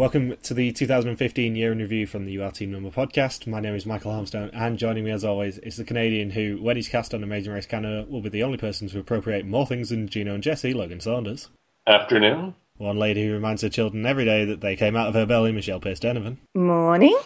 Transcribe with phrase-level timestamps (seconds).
[0.00, 3.46] Welcome to the 2015 year in review from the UR Team Number podcast.
[3.46, 6.76] My name is Michael Harmstone, and joining me as always is the Canadian who, when
[6.76, 9.90] he's cast on Amazing Race Canada, will be the only person to appropriate more things
[9.90, 11.50] than Gino and Jesse, Logan Saunders.
[11.86, 12.54] Afternoon.
[12.78, 15.52] One lady who reminds her children every day that they came out of her belly,
[15.52, 16.38] Michelle Pierce Donovan.
[16.54, 17.20] Morning.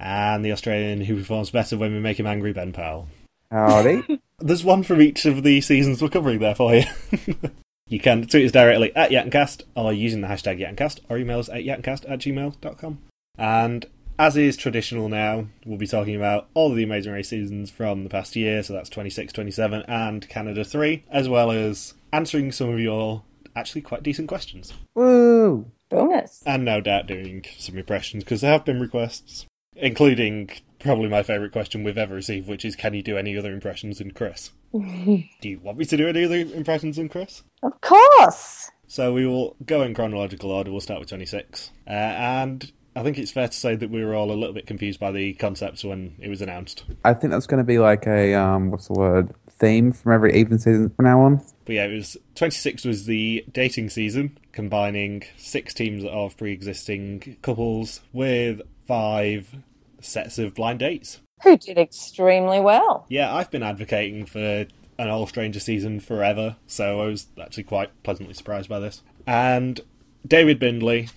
[0.00, 3.08] And the Australian who performs better when we make him angry, Ben Powell.
[3.50, 4.22] Howdy.
[4.38, 6.84] There's one from each of the seasons we're covering there for you.
[7.88, 11.48] you can tweet us directly at Yattencast or using the hashtag Yattencast or email us
[11.48, 12.98] at yattencast at gmail.com.
[13.38, 13.86] And
[14.18, 18.02] as is traditional now, we'll be talking about all of the Amazing Race seasons from
[18.02, 22.70] the past year, so that's 26, 27, and Canada 3, as well as answering some
[22.70, 23.22] of your
[23.54, 24.72] actually quite decent questions.
[24.94, 25.70] Woo!
[25.90, 26.42] Bonus.
[26.46, 31.52] And no doubt doing some impressions, because there have been requests, including probably my favourite
[31.52, 34.50] question we've ever received, which is can you do any other impressions than Chris?
[34.72, 37.42] do you want me to do any other impressions than Chris?
[37.62, 38.70] Of course.
[38.88, 40.70] So we will go in chronological order.
[40.70, 41.72] We'll start with 26.
[41.86, 44.66] Uh, and I think it's fair to say that we were all a little bit
[44.66, 46.84] confused by the concepts when it was announced.
[47.04, 50.34] I think that's going to be like a, um, what's the word, theme from every
[50.38, 51.42] even season from now on.
[51.64, 58.00] But yeah, it was 26 was the dating season, combining six teams of pre-existing couples
[58.12, 59.56] with five
[60.00, 61.20] sets of blind dates.
[61.42, 63.06] Who did extremely well.
[63.08, 64.66] Yeah, I've been advocating for
[64.98, 69.02] an All Stranger season forever, so I was actually quite pleasantly surprised by this.
[69.26, 69.80] And
[70.26, 71.08] David Bindley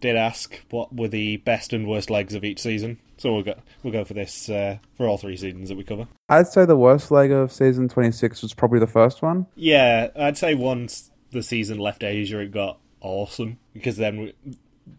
[0.00, 2.98] did ask what were the best and worst legs of each season.
[3.16, 6.08] So we'll go we'll go for this uh, for all three seasons that we cover.
[6.28, 9.46] I'd say the worst leg of season 26 was probably the first one.
[9.54, 14.34] Yeah, I'd say once the season left Asia, it got awesome because then we,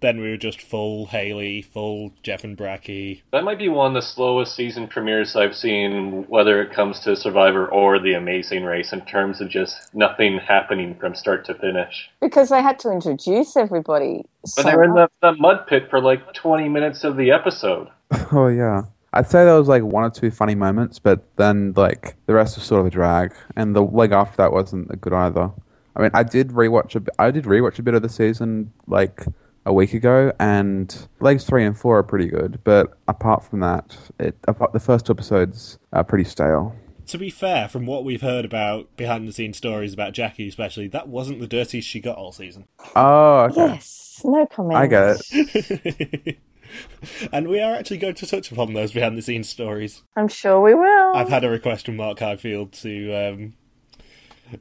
[0.01, 3.21] then we were just full Haley, full Jeff and Bracky.
[3.31, 7.15] That might be one of the slowest season premieres I've seen, whether it comes to
[7.15, 12.09] Survivor or The Amazing Race, in terms of just nothing happening from start to finish.
[12.21, 14.25] Because they had to introduce everybody.
[14.55, 17.89] But they were in the, the mud pit for like 20 minutes of the episode.
[18.31, 18.83] Oh, yeah.
[19.13, 22.57] I'd say there was like one or two funny moments, but then like the rest
[22.57, 25.51] was sort of a drag, and the leg after that wasn't good either.
[25.95, 28.73] I mean, I did rewatch a bit, I did rewatch a bit of the season
[28.87, 29.25] like
[29.65, 33.97] a week ago, and legs three and four are pretty good, but apart from that,
[34.19, 36.75] it apart, the first two episodes are pretty stale.
[37.07, 40.87] To be fair, from what we've heard about behind the scenes stories about Jackie, especially,
[40.89, 42.65] that wasn't the dirtiest she got all season.
[42.95, 43.73] Oh, okay.
[43.73, 44.77] Yes, no comment.
[44.77, 46.37] I get it.
[47.31, 50.03] and we are actually going to touch upon those behind the scenes stories.
[50.15, 51.15] I'm sure we will.
[51.15, 53.53] I've had a request from Mark Highfield to um,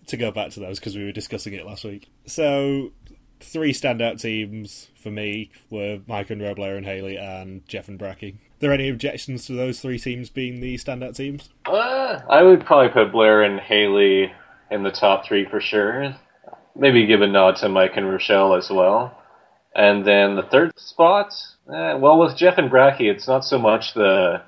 [0.07, 2.11] to go back to those because we were discussing it last week.
[2.27, 2.93] So,
[3.45, 8.35] three standout teams for me were Mike and Robler and Haley and Jeff and Bracky.
[8.35, 11.51] Are there any objections to those three teams being the standout teams?
[11.67, 14.33] Uh, I would probably put Blair and Haley
[14.71, 16.17] in the top three for sure.
[16.75, 19.17] Maybe give a nod to Mike and Rochelle as well.
[19.75, 21.35] And then the third spot,
[21.69, 24.43] eh, well, with Jeff and Bracky, it's not so much the.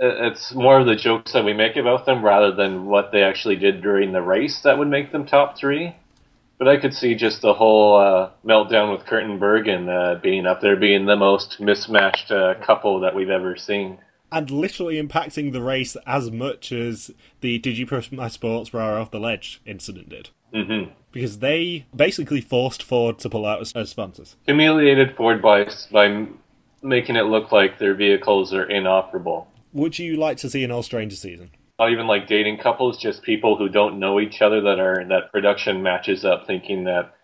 [0.00, 3.56] It's more of the jokes that we make about them rather than what they actually
[3.56, 5.96] did during the race that would make them top three.
[6.58, 10.44] But I could see just the whole uh, meltdown with Kurt and Bergen uh, being
[10.44, 13.98] up there, being the most mismatched uh, couple that we've ever seen.
[14.30, 19.00] And literally impacting the race as much as the Did You Push My Sports Bra
[19.00, 20.30] Off the Ledge incident did.
[20.52, 24.36] hmm Because they basically forced Ford to pull out as, as sponsors.
[24.44, 26.26] Humiliated Ford by by
[26.82, 29.48] making it look like their vehicles are inoperable.
[29.72, 31.50] Would you like to see an All Stranger season?
[31.78, 35.30] Not even like dating couples, just people who don't know each other that are that
[35.30, 37.14] production matches up, thinking that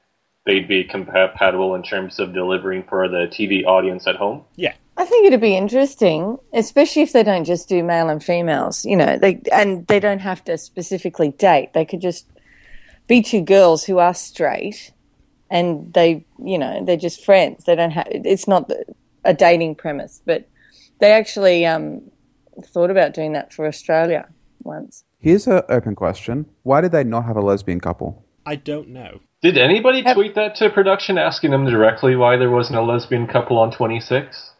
[0.47, 4.45] they'd be compatible in terms of delivering for the TV audience at home.
[4.57, 4.75] Yeah.
[4.97, 8.85] I think it'd be interesting, especially if they don't just do male and females.
[8.85, 11.73] You know, they and they don't have to specifically date.
[11.73, 12.29] They could just
[13.09, 14.93] be two girls who are straight,
[15.51, 17.65] and they, you know, they're just friends.
[17.65, 18.07] They don't have.
[18.09, 18.71] It's not
[19.25, 20.49] a dating premise, but
[21.01, 22.03] they actually um,
[22.63, 24.29] thought about doing that for Australia
[24.65, 25.05] once.
[25.19, 28.25] Here's an open question: Why did they not have a lesbian couple?
[28.47, 29.21] I don't know.
[29.43, 30.15] Did anybody Yep.
[30.17, 34.53] tweet that to production asking them directly why there wasn't a lesbian couple on 26?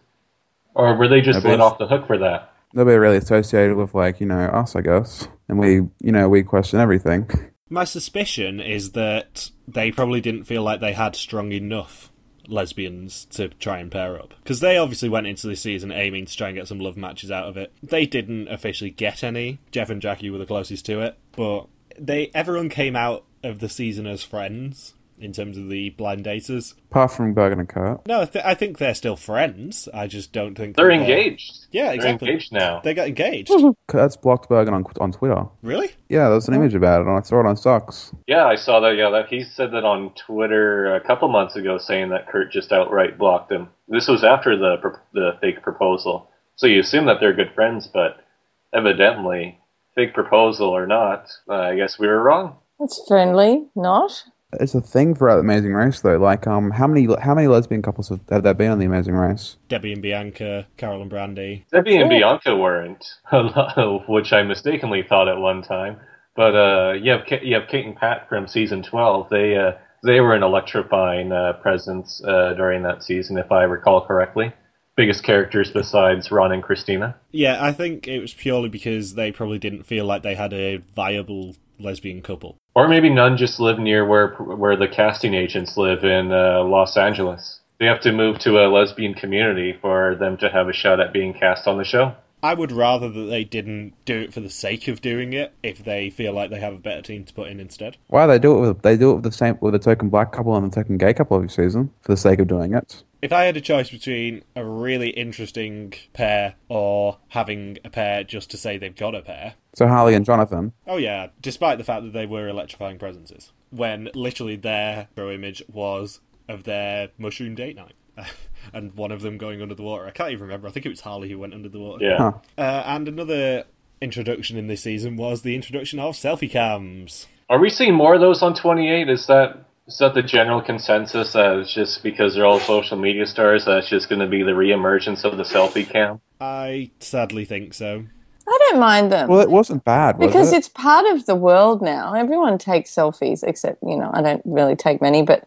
[0.75, 2.51] Or were they just Nobody- let off the hook for that?
[2.73, 6.43] Nobody really associated with like you know us, I guess, and we you know we
[6.43, 7.29] question everything.
[7.71, 12.11] My suspicion is that they probably didn't feel like they had strong enough
[12.49, 14.35] lesbians to try and pair up.
[14.43, 17.31] Because they obviously went into the season aiming to try and get some love matches
[17.31, 17.73] out of it.
[17.83, 19.59] They didn't officially get any.
[19.71, 21.67] Jeff and Jackie were the closest to it, but
[21.99, 24.94] they everyone came out of the season as friends.
[25.19, 26.75] In terms of the blind daters.
[26.91, 28.07] Apart from Bergen and Kurt.
[28.07, 29.89] No, I, th- I think they're still friends.
[29.95, 31.67] I just don't think They're that engaged.
[31.71, 32.27] Yeah, exactly.
[32.27, 32.81] They're engaged now.
[32.81, 33.53] They got engaged.
[33.89, 35.47] Kurt's blocked Bergen on, on Twitter.
[35.63, 35.91] really?
[36.09, 38.13] Yeah, there's an image about it, and I saw it on Socks.
[38.27, 38.97] Yeah, I saw that.
[38.97, 42.73] Yeah, that he said that on Twitter a couple months ago, saying that Kurt just
[42.73, 43.69] outright blocked him.
[43.89, 47.89] This was after the pro- the fake proposal, so you assume that they're good friends,
[47.93, 48.25] but
[48.73, 49.59] evidently,
[49.95, 52.57] fake proposal or not, uh, I guess we were wrong.
[52.81, 54.25] It's friendly, not?
[54.61, 56.17] It's a thing throughout the Amazing Race, though.
[56.19, 59.15] Like, um, how many how many lesbian couples have, have there been on the Amazing
[59.15, 59.57] Race?
[59.69, 61.65] Debbie and Bianca, Carol and Brandy.
[61.73, 62.19] Debbie and Cool.
[62.19, 63.05] Bianca weren't,
[64.09, 65.99] which I mistakenly thought at one time.
[66.37, 69.29] But uh, you have Ka- you have Kate and Pat from season twelve.
[69.31, 69.73] They uh,
[70.03, 74.53] they were an electrifying uh, presence uh, during that season, if I recall correctly.
[74.97, 77.17] Biggest characters besides Ron and Christina.
[77.33, 80.77] Yeah, I think it was purely because they probably didn't feel like they had a
[80.95, 82.57] viable lesbian couple.
[82.75, 86.97] Or maybe none just live near where where the casting agents live in uh, Los
[86.97, 87.61] Angeles.
[87.79, 91.13] They have to move to a lesbian community for them to have a shot at
[91.13, 92.15] being cast on the show.
[92.45, 95.83] I would rather that they didn't do it for the sake of doing it if
[95.83, 97.97] they feel like they have a better team to put in instead.
[98.09, 100.33] Why they do it with they do it with the same with the token black
[100.33, 103.03] couple and the token gay couple every season for the sake of doing it.
[103.23, 108.51] If I had a choice between a really interesting pair or having a pair just
[108.51, 110.75] to say they've got a pair, So Harley and Jonathan.
[110.87, 115.63] oh yeah, despite the fact that they were electrifying presences, when literally their pro image
[115.73, 117.95] was of their mushroom date night.
[118.73, 120.07] and one of them going under the water.
[120.07, 120.69] I can't even remember.
[120.69, 122.05] I think it was Harley who went under the water.
[122.05, 122.19] Yeah.
[122.19, 122.33] Huh.
[122.57, 123.65] Uh, and another
[124.01, 127.27] introduction in this season was the introduction of selfie cams.
[127.49, 129.09] Are we seeing more of those on 28?
[129.09, 133.27] Is that is that the general consensus that it's just because they're all social media
[133.27, 136.21] stars that's just going to be the reemergence of the selfie cam?
[136.41, 138.05] I sadly think so.
[138.47, 139.29] I don't mind them.
[139.29, 140.57] Well, it wasn't bad, was because it?
[140.57, 142.15] it's part of the world now.
[142.15, 145.47] Everyone takes selfies, except you know I don't really take many, but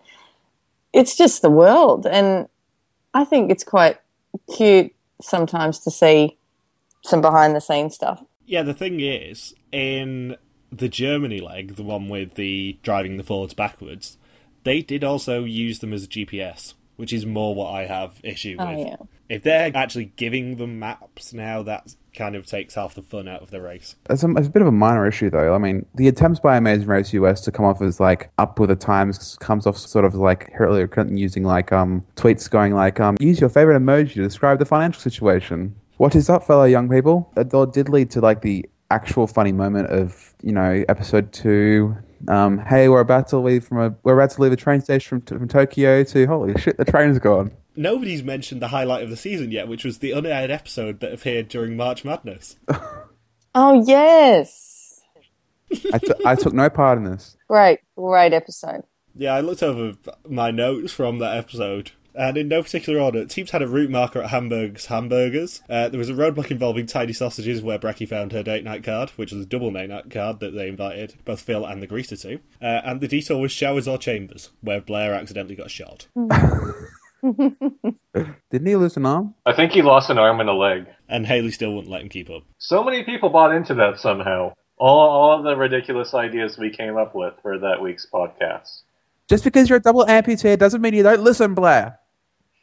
[0.93, 2.47] it's just the world, and
[3.17, 3.99] I think it's quite
[4.55, 6.37] cute sometimes to see
[7.03, 8.23] some behind the scenes stuff.
[8.45, 10.35] Yeah, the thing is, in
[10.71, 14.19] the Germany leg, the one with the driving the forwards backwards,
[14.65, 18.55] they did also use them as a GPS, which is more what I have issue
[18.59, 18.77] oh, with.
[18.77, 18.95] Oh yeah,
[19.29, 23.41] If they're actually giving them maps now, that kind of takes half the fun out
[23.41, 23.95] of the race.
[24.09, 25.53] It's a, it's a bit of a minor issue, though.
[25.53, 28.69] I mean, the attempts by Amazing Race US to come off as like up with
[28.69, 32.99] the times comes off sort of like Hillary Clinton using like um tweets going like
[32.99, 35.75] um use your favorite emoji to describe the financial situation.
[35.97, 37.31] What is up, fellow young people?
[37.35, 41.95] That did lead to like the actual funny moment of you know episode two.
[42.27, 45.21] Um, hey, we're about to leave from a we're about to leave a train station
[45.21, 47.51] from, from Tokyo to holy shit, the train's gone.
[47.77, 51.47] Nobody's mentioned the highlight of the season yet, which was the unaired episode that appeared
[51.47, 52.57] during March Madness.
[53.55, 55.01] oh yes,
[55.93, 57.37] I, t- I took no part in this.
[57.47, 58.81] great, great episode.
[59.15, 59.93] Yeah, I looked over
[60.27, 64.23] my notes from that episode, and in no particular order, teams had a route marker
[64.23, 65.61] at Hamburg's Hamburgers.
[65.69, 69.11] Uh, there was a roadblock involving tiny sausages where Brecky found her date night card,
[69.11, 72.19] which was a double date night card that they invited both Phil and the greeter
[72.21, 72.35] to.
[72.59, 76.07] Uh, and the detour was showers or chambers, where Blair accidentally got shot.
[78.51, 79.33] Didn't he lose an arm?
[79.45, 80.85] I think he lost an arm and a leg.
[81.09, 82.43] And Haley still wouldn't let him keep up.
[82.57, 84.53] So many people bought into that somehow.
[84.77, 88.81] All, all of the ridiculous ideas we came up with for that week's podcast.
[89.27, 91.99] Just because you're a double amputee doesn't mean you don't listen, Blair.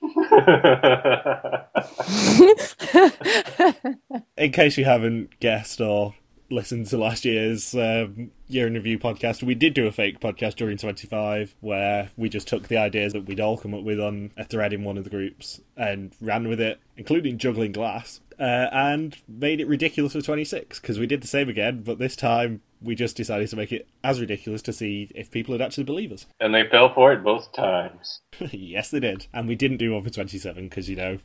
[4.37, 6.14] In case you haven't guessed or
[6.50, 10.54] listened to last year's um, year in review podcast, we did do a fake podcast
[10.54, 14.30] during 25 where we just took the ideas that we'd all come up with on
[14.37, 18.68] a thread in one of the groups and ran with it, including juggling glass, uh,
[18.73, 22.62] and made it ridiculous for 26 because we did the same again, but this time
[22.80, 26.12] we just decided to make it as ridiculous to see if people would actually believe
[26.12, 26.26] us.
[26.40, 28.20] and they fell for it both times.
[28.52, 29.26] yes, they did.
[29.32, 31.18] And we didn't do one for 27 because, you know,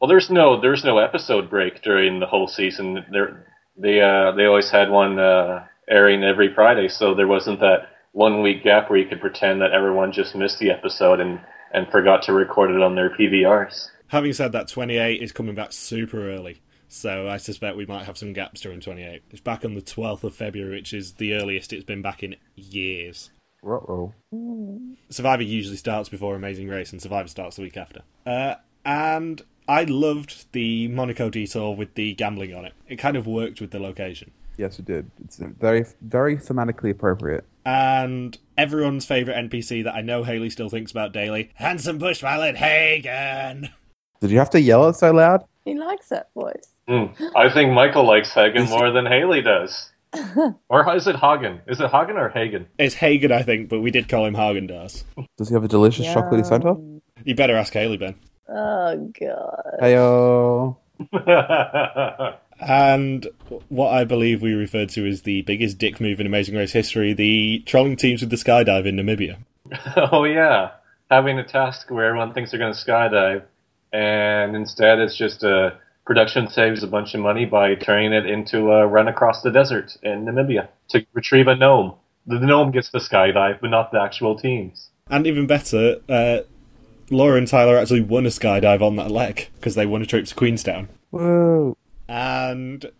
[0.00, 3.04] Well, there's no there's no episode break during the whole season.
[3.10, 3.46] There,
[3.78, 8.42] they uh, they always had one uh, airing every Friday, so there wasn't that one
[8.42, 11.40] week gap where you could pretend that everyone just missed the episode and
[11.72, 13.88] and forgot to record it on their PVRs.
[14.08, 16.62] Having said that, 28 is coming back super early.
[16.88, 19.22] So I suspect we might have some gaps during 28.
[19.30, 22.36] It's back on the 12th of February, which is the earliest it's been back in
[22.54, 23.30] years.
[23.62, 24.14] Ruh-roh.
[25.10, 28.02] Survivor usually starts before Amazing Race, and Survivor starts the week after.
[28.24, 32.74] Uh, and I loved the Monaco detour with the gambling on it.
[32.88, 34.30] It kind of worked with the location.
[34.56, 35.10] Yes, it did.
[35.24, 37.44] It's very, very thematically appropriate.
[37.64, 42.56] And everyone's favourite NPC that I know Haley still thinks about daily Handsome Bush Pilot
[42.56, 43.70] Hagen!
[44.20, 45.44] Did you have to yell it so loud?
[45.64, 46.68] He likes that voice.
[46.88, 47.06] Hmm.
[47.34, 49.90] I think Michael likes Hagen more than Haley does.
[50.70, 51.60] Or is it Hagen?
[51.66, 52.66] Is it Hagen or Hagen?
[52.78, 55.04] It's Hagen, I think, but we did call him Hagen Dazs.
[55.36, 56.74] Does he have a delicious chocolatey center?
[57.24, 58.14] You better ask Haley, Ben.
[58.48, 59.78] Oh god.
[59.82, 60.76] Heyo.
[62.60, 63.28] And
[63.68, 67.12] what I believe we referred to as the biggest dick move in Amazing Race history,
[67.12, 69.38] the trolling teams with the skydive in Namibia.
[70.12, 70.70] oh yeah,
[71.10, 73.42] having a task where everyone thinks they're going to skydive,
[73.92, 78.70] and instead it's just a production saves a bunch of money by turning it into
[78.70, 81.94] a run across the desert in Namibia to retrieve a gnome.
[82.26, 84.88] The gnome gets the skydive, but not the actual teams.
[85.10, 86.38] And even better, uh,
[87.10, 90.26] Laura and Tyler actually won a skydive on that leg because they won a trip
[90.26, 90.88] to Queenstown.
[91.10, 91.76] Whoa.
[92.08, 92.90] And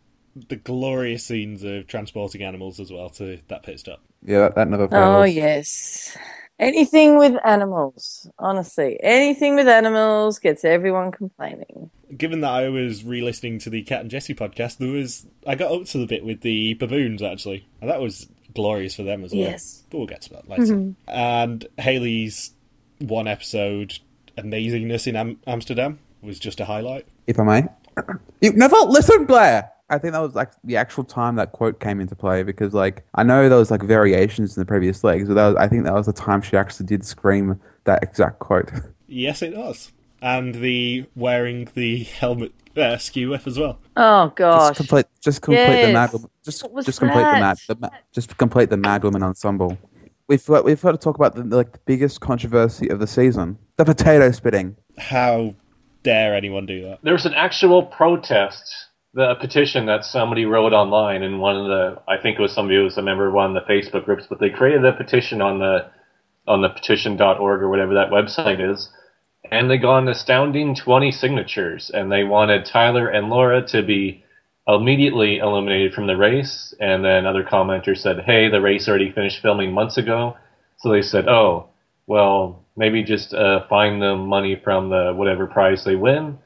[0.48, 4.00] the glorious scenes of transporting animals as well to that pit stop.
[4.22, 6.16] Yeah, that, that never Oh yes.
[6.58, 8.98] Anything with animals, honestly.
[9.02, 11.90] Anything with animals gets everyone complaining.
[12.16, 15.72] Given that I was re-listening to the Cat and Jesse podcast, there was I got
[15.72, 19.32] up to the bit with the baboons actually, and that was glorious for them as
[19.32, 19.42] well.
[19.42, 19.84] Yes.
[19.90, 20.62] but we'll get to that later.
[20.62, 20.92] Mm-hmm.
[21.08, 22.52] And Haley's
[23.00, 23.98] one episode
[24.38, 27.06] amazingness in Am- Amsterdam was just a highlight.
[27.26, 27.68] If I may.
[28.40, 29.70] You never listen, Blair.
[29.88, 33.04] I think that was like the actual time that quote came into play because, like,
[33.14, 35.84] I know there was like variations in the previous legs, but that was, I think
[35.84, 38.70] that was the time she actually did scream that exact quote.
[39.08, 39.92] Yes, it was.
[40.20, 43.78] And the wearing the helmet uh, skew whip as well.
[43.96, 44.70] Oh gosh.
[44.70, 48.36] Just complete, just complete the mad, woman- just just complete the mad, the ma- just
[48.36, 49.78] complete the mad woman ensemble.
[50.26, 53.58] We've got, we've got to talk about the like the biggest controversy of the season:
[53.76, 54.74] the potato spitting.
[54.98, 55.54] How
[56.06, 57.00] dare anyone do that?
[57.02, 58.62] There was an actual protest,
[59.12, 62.76] the petition that somebody wrote online and one of the, I think it was somebody
[62.76, 65.42] who was a member of one of the Facebook groups, but they created a petition
[65.42, 65.90] on the
[66.46, 68.88] on the petition.org or whatever that website is,
[69.50, 74.22] and they got an astounding 20 signatures, and they wanted Tyler and Laura to be
[74.68, 79.42] immediately eliminated from the race, and then other commenters said, hey, the race already finished
[79.42, 80.36] filming months ago,
[80.78, 81.68] so they said, oh,
[82.06, 86.38] well, maybe just uh, find them money from the whatever prize they win,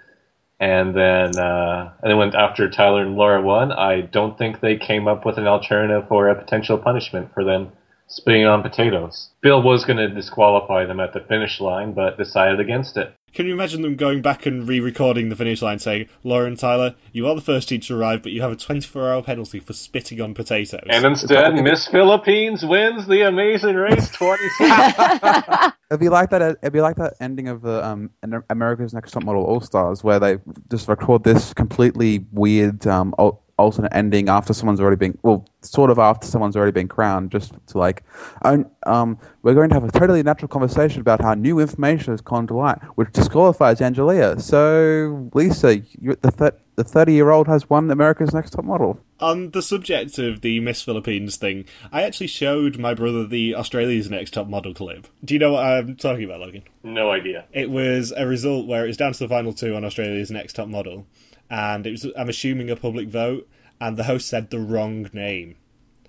[0.58, 4.76] and then uh, and then when after Tyler and Laura won, I don't think they
[4.76, 7.72] came up with an alternative for a potential punishment for them
[8.06, 9.30] spitting on potatoes.
[9.42, 13.14] Phil was going to disqualify them at the finish line, but decided against it.
[13.32, 17.28] Can you imagine them going back and re-recording the finish line saying, Lauren Tyler, you
[17.28, 20.34] are the first team to arrive, but you have a 24-hour penalty for spitting on
[20.34, 20.80] potatoes.
[20.88, 25.72] And instead, Miss Philippines wins the Amazing Race 26.
[25.90, 26.42] It'd be like that.
[26.62, 28.10] It'd be like that ending of the um,
[28.48, 30.38] America's Next Top Model All Stars, where they
[30.70, 35.90] just record this completely weird um, al- alternate ending after someone's already been, well, sort
[35.90, 38.02] of after someone's already been crowned, just to like,
[38.44, 42.20] oh, um, we're going to have a totally natural conversation about how new information has
[42.20, 44.40] come to light, which disqualifies Angelia.
[44.40, 48.98] So, Lisa, you, the thir- the thirty-year-old has won America's Next Top Model.
[49.18, 54.08] On the subject of the Miss Philippines thing, I actually showed my brother the Australia's
[54.08, 55.06] Next Top Model clip.
[55.22, 56.62] Do you know what I'm talking about, Logan?
[56.82, 57.44] no idea.
[57.52, 60.54] It was a result where it was down to the final two on Australia's Next
[60.54, 61.06] Top Model,
[61.50, 63.48] and it was, I'm assuming, a public vote,
[63.80, 65.56] and the host said the wrong name,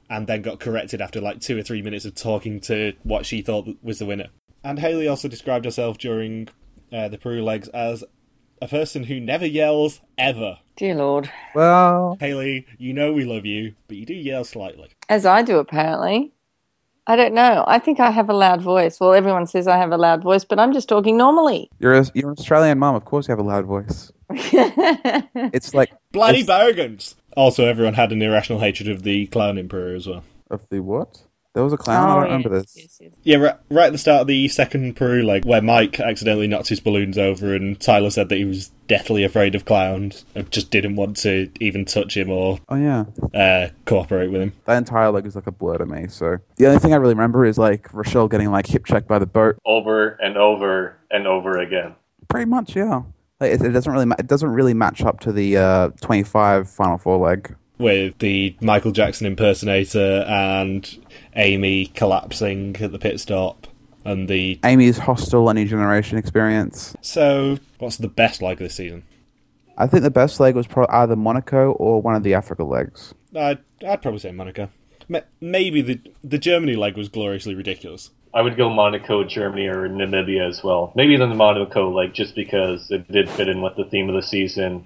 [0.09, 3.41] and then got corrected after like two or three minutes of talking to what she
[3.41, 4.27] thought was the winner.
[4.63, 6.49] And Haley also described herself during
[6.93, 8.03] uh, the Peru legs as
[8.61, 10.59] a person who never yells ever.
[10.75, 11.31] Dear Lord.
[11.55, 14.89] Well, Haley, you know we love you, but you do yell slightly.
[15.09, 16.31] As I do, apparently.
[17.07, 17.63] I don't know.
[17.67, 18.99] I think I have a loud voice.
[18.99, 21.69] Well, everyone says I have a loud voice, but I'm just talking normally.
[21.79, 22.93] you're a, you're an Australian mum.
[22.93, 24.11] Of course, you have a loud voice.
[25.53, 27.15] It's like Bloody It's- bogans!
[27.37, 30.23] Also, everyone had an irrational hatred of the clown emperor as well.
[30.49, 31.23] of the what?
[31.53, 32.09] There was a clown.
[32.09, 32.73] I don't remember this.
[32.77, 33.11] Oh, yes, yes.
[33.23, 36.69] Yeah, right, right at the start of the second Peru leg, where Mike accidentally knocked
[36.69, 40.71] his balloons over, and Tyler said that he was deathly afraid of clowns and just
[40.71, 44.53] didn't want to even touch him or Oh yeah, uh, cooperate with him.
[44.65, 46.07] that entire leg is like a blur to me.
[46.07, 49.19] So the only thing I really remember is like Rochelle getting like hip checked by
[49.19, 49.57] the boat.
[49.65, 51.95] Over and over and over again.
[52.29, 53.01] Pretty much, yeah.
[53.41, 56.69] Like, it, it doesn't really ma- it doesn't really match up to the uh, 25
[56.69, 57.55] final four leg.
[57.79, 60.87] With the Michael Jackson impersonator and
[61.35, 63.65] Amy collapsing at the pit stop,
[64.05, 64.59] and the.
[64.63, 66.95] Amy's hostile any generation experience.
[67.01, 69.03] So, what's the best leg this season?
[69.77, 73.15] I think the best leg was probably either Monaco or one of the Africa legs.
[73.35, 74.69] I'd, I'd probably say Monaco.
[75.41, 78.11] Maybe the the Germany leg was gloriously ridiculous.
[78.33, 80.93] I would go Monaco, Germany, or Namibia as well.
[80.95, 84.25] Maybe the Monaco, like just because it did fit in with the theme of the
[84.25, 84.85] season,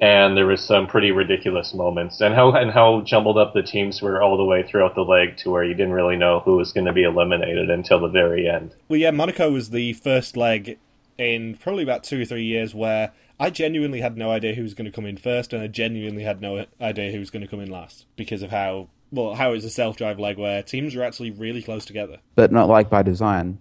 [0.00, 4.00] and there was some pretty ridiculous moments, and how and how jumbled up the teams
[4.00, 6.72] were all the way throughout the leg to where you didn't really know who was
[6.72, 8.74] going to be eliminated until the very end.
[8.88, 10.78] Well, yeah, Monaco was the first leg
[11.18, 14.74] in probably about two or three years where I genuinely had no idea who was
[14.74, 17.48] going to come in first, and I genuinely had no idea who was going to
[17.48, 21.02] come in last because of how well, how it's a self-drive leg where teams are
[21.02, 22.18] actually really close together.
[22.34, 23.58] but not like by design.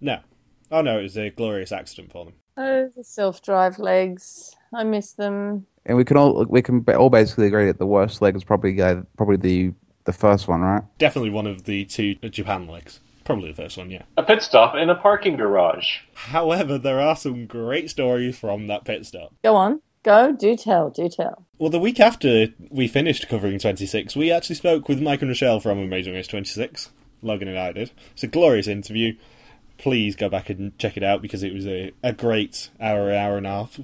[0.00, 0.18] No,
[0.70, 2.34] oh no, it was a glorious accident for them.
[2.56, 4.54] Oh, the self-drive legs.
[4.74, 5.66] I miss them.
[5.84, 8.80] And we can all we can all basically agree that the worst leg is probably
[8.80, 9.72] uh, probably the
[10.04, 10.82] the first one, right?
[10.98, 13.00] Definitely one of the two Japan legs.
[13.24, 14.02] Probably the first one, yeah.
[14.16, 15.98] A pit stop in a parking garage.
[16.14, 19.34] However, there are some great stories from that pit stop.
[19.42, 19.80] Go on.
[20.06, 20.30] Go.
[20.30, 20.90] Do tell.
[20.90, 21.44] Do tell.
[21.58, 25.58] Well, the week after we finished covering 26, we actually spoke with Mike and Rochelle
[25.58, 26.90] from Amazing Race 26.
[27.22, 27.90] Logan and I did.
[28.12, 29.16] It's a glorious interview.
[29.78, 33.36] Please go back and check it out because it was a, a great hour, hour
[33.36, 33.80] and a half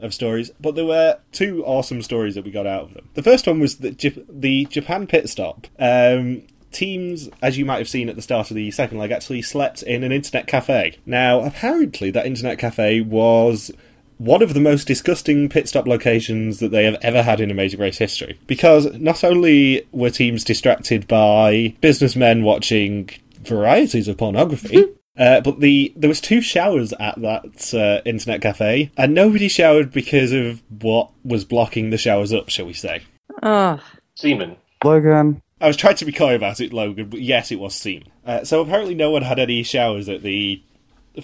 [0.00, 0.50] of stories.
[0.58, 3.10] But there were two awesome stories that we got out of them.
[3.12, 5.66] The first one was the, Jap- the Japan pit stop.
[5.78, 9.42] Um, teams, as you might have seen at the start of the second leg, actually
[9.42, 10.96] slept in an internet cafe.
[11.04, 13.70] Now, apparently, that internet cafe was
[14.18, 17.80] one of the most disgusting pit stop locations that they have ever had in Amazing
[17.80, 18.38] Race history.
[18.46, 23.10] Because not only were teams distracted by businessmen watching
[23.40, 24.84] varieties of pornography.
[25.16, 29.90] Uh, but the there was two showers at that uh, internet cafe, and nobody showered
[29.90, 33.02] because of what was blocking the showers up, shall we say?
[33.42, 33.80] Oh,
[34.14, 34.56] Seaman.
[34.84, 38.08] Logan, I was trying to be coy about it, Logan, but yes, it was semen.
[38.24, 40.62] Uh, so apparently, no one had any showers at the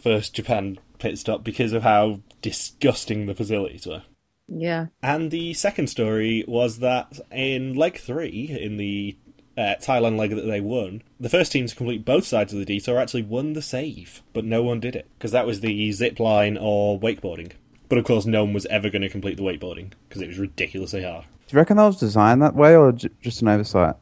[0.02, 4.02] first Japan pit stop because of how disgusting the facilities were.
[4.48, 4.86] yeah.
[5.02, 9.16] And the second story was that in leg three, in the
[9.56, 12.64] uh, Thailand leg that they won, the first team to complete both sides of the
[12.64, 16.18] detour actually won the save, but no one did it because that was the zip
[16.18, 17.52] line or wakeboarding.
[17.88, 20.38] But of course, no one was ever going to complete the wakeboarding because it was
[20.38, 21.24] ridiculously hard.
[21.46, 23.94] do you reckon that was designed that way or j- just an oversight?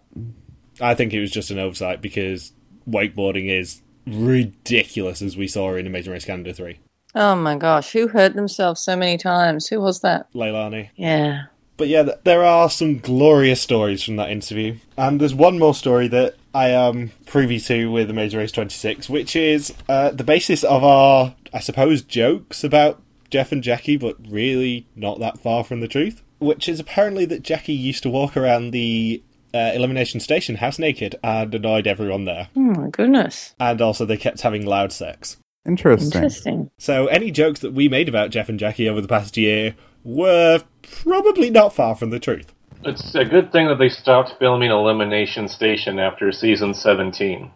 [0.81, 2.53] I think it was just an oversight because
[2.88, 6.79] wakeboarding is ridiculous, as we saw in Amazing Race Canada 3.
[7.14, 9.68] Oh my gosh, who hurt themselves so many times?
[9.68, 10.33] Who was that?
[10.33, 10.90] Leilani.
[10.96, 11.44] Yeah.
[11.77, 14.77] But yeah, there are some glorious stories from that interview.
[14.96, 19.09] And there's one more story that I am privy to with the Major Race 26,
[19.09, 24.16] which is uh, the basis of our, I suppose, jokes about Jeff and Jackie, but
[24.29, 26.22] really not that far from the truth.
[26.38, 29.22] Which is apparently that Jackie used to walk around the
[29.55, 32.48] uh, elimination station house naked and annoyed everyone there.
[32.57, 33.55] Oh my goodness.
[33.59, 35.37] And also, they kept having loud sex.
[35.66, 36.07] Interesting.
[36.07, 36.70] Interesting.
[36.79, 40.62] So any jokes that we made about Jeff and Jackie over the past year were
[40.83, 42.53] probably not far from the truth.
[42.85, 47.51] It's a good thing that they stopped filming Elimination Station after season 17.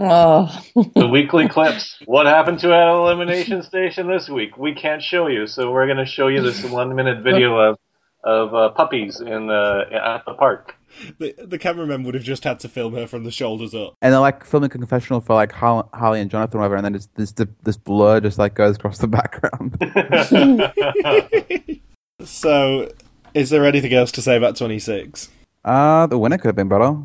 [0.00, 0.62] Oh,
[0.94, 1.96] The weekly clips.
[2.04, 4.58] What happened to at Elimination Station this week?
[4.58, 7.78] We can't show you, so we're going to show you this one minute video of
[8.24, 10.74] of uh, puppies in the at the park.
[11.18, 13.94] The, the cameraman would have just had to film her from the shoulders up.
[14.02, 16.84] And they're like filming a confessional for like Har- Harley and Jonathan, or whatever, and
[16.84, 19.76] then just this this blur just like goes across the background.
[22.24, 22.88] So,
[23.34, 25.28] is there anything else to say about 26?
[25.64, 26.96] uh the winner could have been better,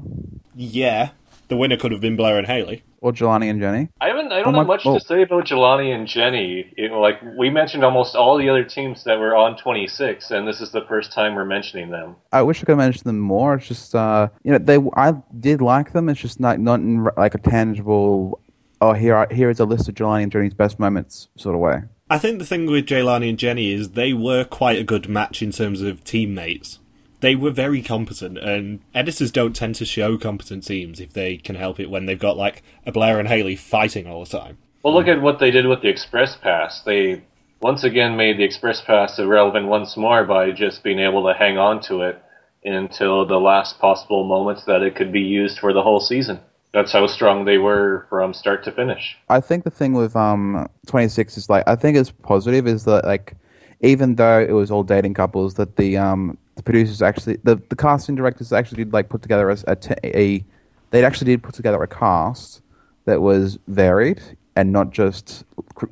[0.56, 1.10] Yeah,
[1.48, 2.84] the winner could have been Blair and Haley.
[3.00, 3.90] or Jelani and Jenny.
[4.02, 4.32] I haven't.
[4.32, 4.98] I don't Oh my- have much oh.
[4.98, 6.74] to say about Jelani and Jenny.
[6.76, 10.48] You know, like we mentioned almost all the other teams that were on 26, and
[10.48, 12.16] this is the first time we're mentioning them.
[12.32, 13.56] I wish I could mention them more.
[13.56, 16.10] It's just uh you know they I did like them.
[16.10, 18.40] It's just not not in like a tangible.
[18.80, 21.62] Oh, here are, here is a list of Jelani and Jenny's best moments sort of
[21.62, 21.82] way.
[22.12, 25.42] I think the thing with Jelani and Jenny is they were quite a good match
[25.42, 26.80] in terms of teammates.
[27.20, 31.56] They were very competent, and editors don't tend to show competent teams if they can
[31.56, 34.58] help it when they've got like a Blair and Haley fighting all the time.
[34.84, 36.82] Well, look at what they did with the Express Pass.
[36.84, 37.24] They
[37.60, 41.58] once again made the Express Pass irrelevant once more by just being able to hang
[41.58, 42.22] on to it
[42.64, 46.40] until the last possible moment that it could be used for the whole season.
[46.74, 49.18] That's how strong they were from start to finish.
[49.30, 53.06] I think the thing with um 26 is like I think it's positive is that
[53.06, 53.34] like
[53.82, 57.76] even though it was all dating couples that the um the producers actually the, the
[57.76, 60.44] casting directors actually did like put together a, a, t- a
[60.92, 62.62] they actually did put together a cast
[63.06, 64.22] that was varied
[64.56, 65.46] and not just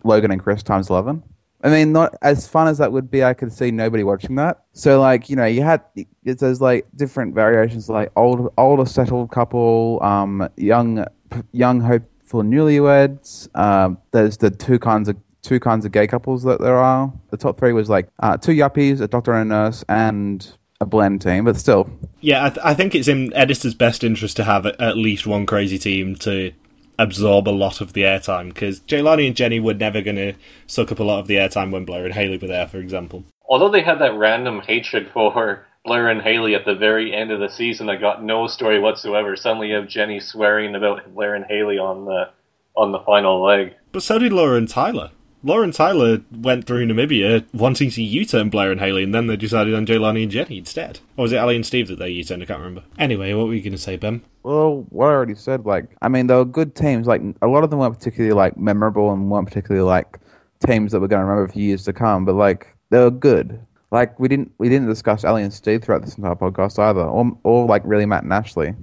[0.04, 1.23] Logan and Chris times 11.
[1.63, 3.23] I mean, not as fun as that would be.
[3.23, 4.63] I could see nobody watching that.
[4.73, 5.82] So, like, you know, you had
[6.23, 11.06] it's those like different variations, like old, older settled couple, um, young,
[11.54, 13.49] young hopeful newlyweds.
[13.58, 17.13] Um, there's the two kinds of two kinds of gay couples that there are.
[17.29, 20.45] The top three was like uh, two yuppies, a doctor and a nurse, and
[20.81, 21.45] a blend team.
[21.45, 21.89] But still,
[22.21, 25.45] Yeah, I, th- I think it's in editors' best interest to have at least one
[25.45, 26.51] crazy team to
[26.97, 30.34] absorb a lot of the airtime because Jelani and Jenny were never going to
[30.67, 33.23] suck up a lot of the airtime when Blair and Haley were there, for example.
[33.47, 37.39] Although they had that random hatred for Blair and Haley at the very end of
[37.39, 41.45] the season that got no story whatsoever, suddenly you have Jenny swearing about Blair and
[41.45, 42.29] Haley on the
[42.75, 43.73] on the final leg.
[43.91, 45.12] But so did Laura and Tyler.
[45.45, 49.75] Lauren Tyler went through Namibia wanting to U-turn Blair and Haley, and then they decided
[49.75, 51.01] on Jelani and Jenny instead.
[51.17, 52.41] Or was it Ali and Steve that they U-turned?
[52.41, 52.84] I can't remember.
[52.97, 54.23] Anyway, what were you going to say, Ben?
[54.41, 57.05] Well, what I already said, like, I mean, they were good teams.
[57.05, 60.19] Like, a lot of them weren't particularly, like, memorable and weren't particularly, like,
[60.65, 63.63] teams that we're going to remember for years to come, but, like, they were good.
[63.91, 67.38] Like, we didn't we didn't discuss Ali and Steve throughout this entire podcast either, or,
[67.43, 68.73] or like, really Matt and Ashley,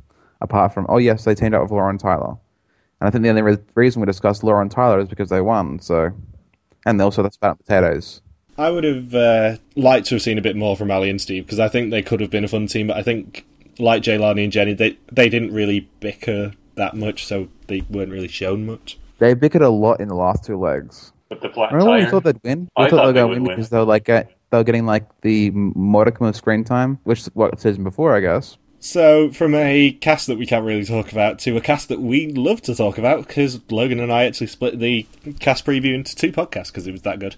[0.41, 2.37] apart from, oh, yes, they teamed up with Lauren Tyler.
[3.01, 5.81] And I think the only re- reason we discussed Lauren Tyler is because they won,
[5.81, 6.13] so.
[6.85, 8.23] And also the spat potatoes.
[8.59, 11.47] I would have uh, liked to have seen a bit more from Ali and Steve
[11.47, 13.47] because I think they could have been a fun team, but I think
[13.79, 18.11] like Jay Jelani and Jenny, they they didn't really bicker that much, so they weren't
[18.11, 18.99] really shown much.
[19.19, 21.13] They bickered a lot in the last two legs.
[21.31, 22.69] With the flat Remember when we thought they'd win?
[22.77, 23.57] We I thought, thought they were they going to would win win.
[23.57, 27.21] because they were like get, they were getting like the modicum of screen time, which
[27.21, 28.59] is what season before, I guess.
[28.85, 32.27] So, from a cast that we can't really talk about to a cast that we
[32.27, 35.07] love to talk about, because Logan and I actually split the
[35.39, 37.37] cast preview into two podcasts because it was that good.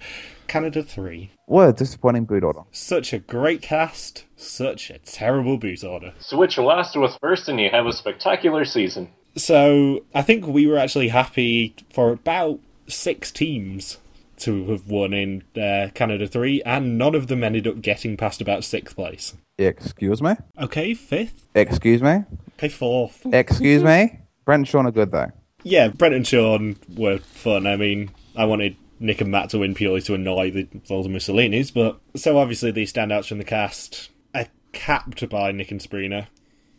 [0.48, 1.30] Canada 3.
[1.44, 2.60] What a disappointing boot order.
[2.72, 6.14] Such a great cast, such a terrible boot order.
[6.18, 9.10] Switch last with first, and you have a spectacular season.
[9.36, 13.98] So, I think we were actually happy for about six teams
[14.38, 18.40] to have won in uh, Canada 3, and none of them ended up getting past
[18.40, 19.34] about sixth place.
[19.58, 20.34] Excuse me?
[20.60, 21.48] Okay, fifth?
[21.54, 22.24] Excuse me?
[22.58, 23.24] Okay, fourth.
[23.32, 24.20] Excuse me?
[24.44, 25.30] Brent and Sean are good though.
[25.62, 27.66] Yeah, Brent and Sean were fun.
[27.66, 31.72] I mean, I wanted Nick and Matt to win purely to annoy the Voldemort Mussolinis,
[31.72, 36.28] but so obviously these standouts from the cast are capped by Nick and Sabrina,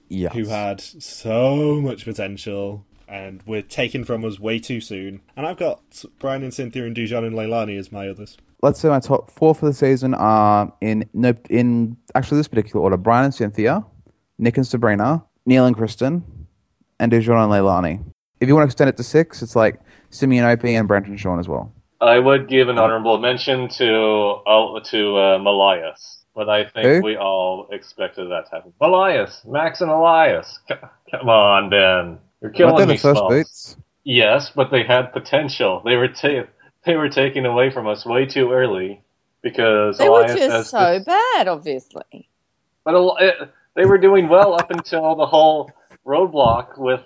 [0.08, 0.34] Yes.
[0.34, 5.22] who had so much potential and were taken from us way too soon.
[5.36, 5.82] And I've got
[6.20, 8.38] Brian and Cynthia and Dujon and Leilani as my others.
[8.66, 12.82] Let's say my top four for the season are in no in actually this particular
[12.82, 13.86] order: Brian and Cynthia,
[14.40, 16.24] Nick and Sabrina, Neil and Kristen,
[17.00, 18.04] and Dujon and Leilani.
[18.40, 21.20] If you want to extend it to six, it's like Simeon Opie and Brent and
[21.20, 21.72] Sean as well.
[22.02, 27.02] I would give an honorable mention to oh, to uh, Malias, but I think Who?
[27.04, 28.74] we all expected that to happen.
[28.82, 30.58] Malias, Max and Elias.
[30.68, 30.74] C-
[31.12, 32.96] come on, Ben, you're killing me.
[32.96, 33.78] the first boots?
[34.04, 35.84] Yes, but they had potential.
[35.86, 36.48] They were ta-
[36.86, 39.02] they were taken away from us way too early
[39.42, 42.30] because They were just so this- bad, obviously.
[42.84, 43.46] But a- it, eh,
[43.76, 45.72] they were doing well up until the whole
[46.06, 47.02] roadblock with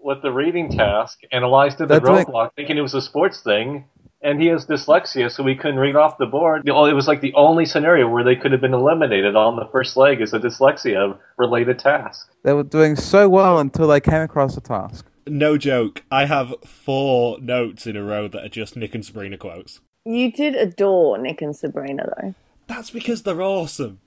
[0.00, 2.26] with the reading task, and Elias did the That's right.
[2.26, 3.84] roadblock thinking it was a sports thing,
[4.22, 6.62] and he has dyslexia, so he couldn't read off the board.
[6.66, 9.96] It was like the only scenario where they could have been eliminated on the first
[9.96, 12.30] leg is a dyslexia related task.
[12.44, 15.04] They were doing so well until they came across the task.
[15.28, 19.36] No joke, I have four notes in a row that are just Nick and Sabrina
[19.36, 19.80] quotes.
[20.04, 22.34] You did adore Nick and Sabrina, though.
[22.66, 24.00] That's because they're awesome.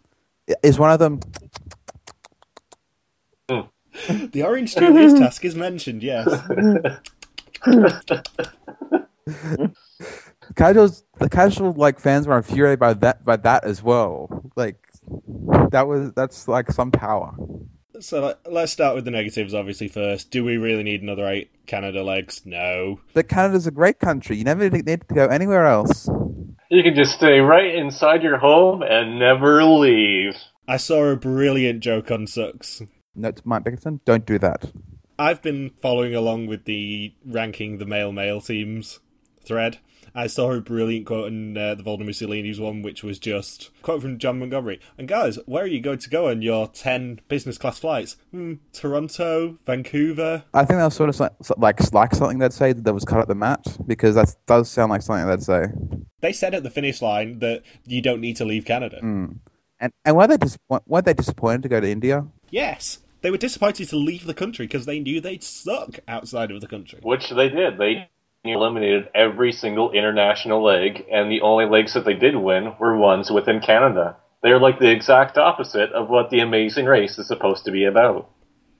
[0.63, 1.19] Is one of them?
[4.07, 6.27] The Orange Julius task is mentioned, yes.
[10.55, 14.51] Casuals, the casual like fans were infuriated by that by that as well.
[14.55, 14.77] Like
[15.71, 17.35] that was that's like some power.
[17.99, 20.31] So like, let's start with the negatives, obviously, first.
[20.31, 22.41] Do we really need another eight Canada legs?
[22.45, 23.01] No.
[23.13, 24.37] But Canada's a great country.
[24.37, 26.09] You never need to go anywhere else.
[26.69, 30.35] You can just stay right inside your home and never leave.
[30.67, 32.81] I saw a brilliant joke on Sucks.
[33.13, 34.71] Note to Mike Bickerton: Don't do that.
[35.19, 38.99] I've been following along with the ranking the male male teams
[39.43, 39.79] thread.
[40.13, 44.01] I saw a brilliant quote in uh, the Voldemort Mussolini's one, which was just quote
[44.01, 44.79] from Jon Montgomery.
[44.97, 48.17] And guys, where are you going to go on your ten business class flights?
[48.31, 50.43] Hmm, Toronto, Vancouver.
[50.53, 53.05] I think that was sort of so- so- like like something they'd say that was
[53.05, 55.67] cut at the mat because that does sound like something they'd say.
[56.19, 58.99] They said at the finish line that you don't need to leave Canada.
[59.01, 59.39] And
[60.05, 62.27] and were they disappoint- weren't they disappointed to go to India?
[62.49, 66.59] Yes, they were disappointed to leave the country because they knew they'd suck outside of
[66.61, 66.99] the country.
[67.01, 67.77] Which they did.
[67.77, 68.09] They
[68.43, 73.29] eliminated every single international leg, and the only legs that they did win were ones
[73.29, 74.17] within Canada.
[74.41, 78.29] They're like the exact opposite of what the Amazing Race is supposed to be about.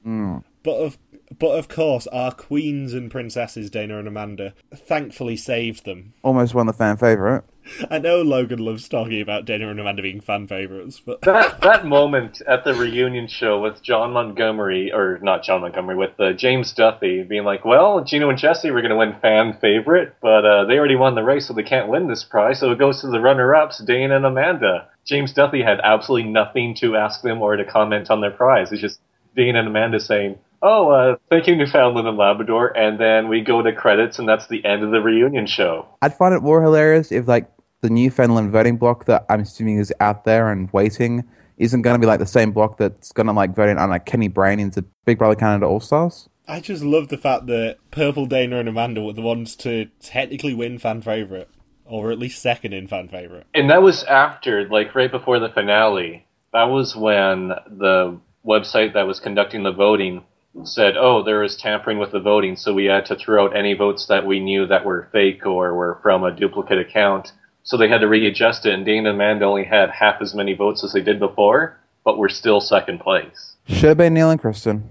[0.04, 0.38] Hmm.
[0.63, 0.97] But of
[1.38, 6.13] but of course, our queens and princesses, Dana and Amanda, thankfully saved them.
[6.24, 7.43] Almost won the fan favorite.
[7.89, 11.86] I know Logan loves talking about Dana and Amanda being fan favorites, but That that
[11.86, 16.74] moment at the reunion show with Jon Montgomery, or not Jon Montgomery, with uh, James
[16.74, 20.65] Duthie being like, "Well, Gino and Jesse were going to win fan favorite, but uh,
[20.65, 22.60] they already won the race, so they can't win this prize.
[22.60, 26.95] So it goes to the runner-ups, Dana and Amanda." James Duthie had absolutely nothing to
[26.95, 28.71] ask them or to comment on their prize.
[28.71, 29.00] It's just
[29.36, 33.62] Dana and Amanda saying, "Oh, uh, thank you, Newfoundland and Labrador," and then we go
[33.62, 35.88] to credits, and that's the end of the reunion show.
[36.02, 37.50] I'd find it more hilarious if like
[37.82, 41.24] the Newfoundland voting block that I'm assuming is out there and waiting
[41.58, 43.89] isn't going to be like the same block that's going to like vote in on
[43.89, 46.28] like Kenny Brain into Big Brother Canada All Stars.
[46.47, 50.54] I just love the fact that Purple Dana and Amanda were the ones to technically
[50.54, 51.50] win fan favorite
[51.86, 53.45] or at least second in fan favorite.
[53.54, 56.26] And that was after, like, right before the finale.
[56.54, 60.24] That was when the website that was conducting the voting
[60.63, 63.73] said, oh, there was tampering with the voting, so we had to throw out any
[63.73, 67.31] votes that we knew that were fake or were from a duplicate account.
[67.63, 70.53] So they had to readjust it, and Dane and Amanda only had half as many
[70.53, 73.55] votes as they did before, but were still second place.
[73.67, 74.83] Should have been Neil and Kristen.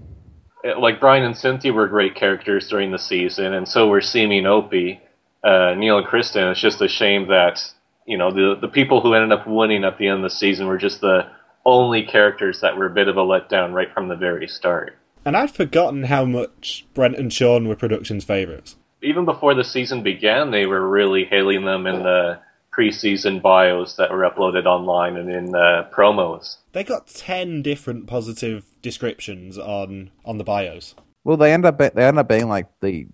[0.65, 4.39] Uh, Like Brian and Cynthia were great characters during the season, and so were Simi
[4.39, 5.01] and Opie.
[5.43, 6.47] Uh, Neil and Kristen.
[6.47, 7.61] It's just a shame that
[8.05, 10.67] you know the the people who ended up winning at the end of the season
[10.67, 11.27] were just the
[11.65, 14.97] only characters that were a bit of a letdown right from the very start.
[15.25, 18.75] And I'd forgotten how much Brent and Sean were production's favourites.
[19.03, 22.39] even before the season began, they were really hailing them in the
[22.75, 26.57] preseason bios that were uploaded online and in uh, promos.
[26.71, 30.95] They got ten different positive descriptions on on the bios.
[31.23, 33.07] Well, they end up they end up being like the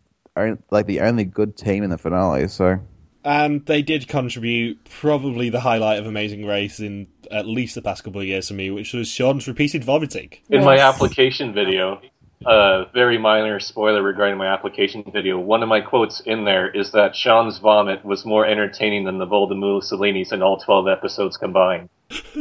[0.69, 2.47] like the only good team in the finale.
[2.47, 2.79] So
[3.27, 8.05] And they did contribute probably the highlight of Amazing Race in at least the past
[8.05, 10.31] couple of years for me, which was Sean's repeated vomiting.
[10.49, 11.99] In my application video,
[12.45, 16.93] a very minor spoiler regarding my application video, one of my quotes in there is
[16.93, 21.89] that Sean's vomit was more entertaining than the Voldemort Mussolini's in all 12 episodes combined.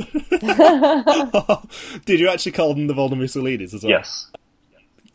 [2.05, 3.91] did you actually call them the Voldemort Mussolini's as well?
[3.91, 4.31] Yes.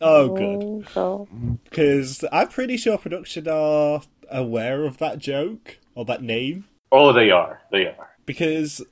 [0.02, 0.86] Oh, good.
[0.96, 1.28] Oh,
[1.64, 4.02] because I'm pretty sure production are
[4.32, 6.66] aware of that joke or that name.
[6.90, 7.60] Oh, they are.
[7.70, 8.10] They are.
[8.26, 8.82] Because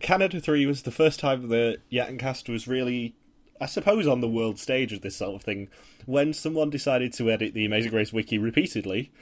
[0.00, 3.14] Canada 3 was the first time that Yattencast was really,
[3.60, 5.68] I suppose, on the world stage of this sort of thing,
[6.06, 9.12] when someone decided to edit the Amazing Race wiki repeatedly,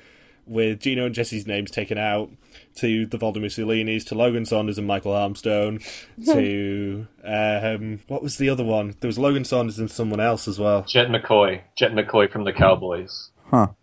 [0.47, 2.31] with Gino and Jesse's names taken out,
[2.77, 5.83] to the Voldemort Mussolini's, to Logan Saunders and Michael Armstone,
[6.25, 8.95] to, um, what was the other one?
[9.01, 10.83] There was Logan Saunders and someone else as well.
[10.83, 11.63] Jet McCoy.
[11.77, 13.30] Jet McCoy from the Cowboys.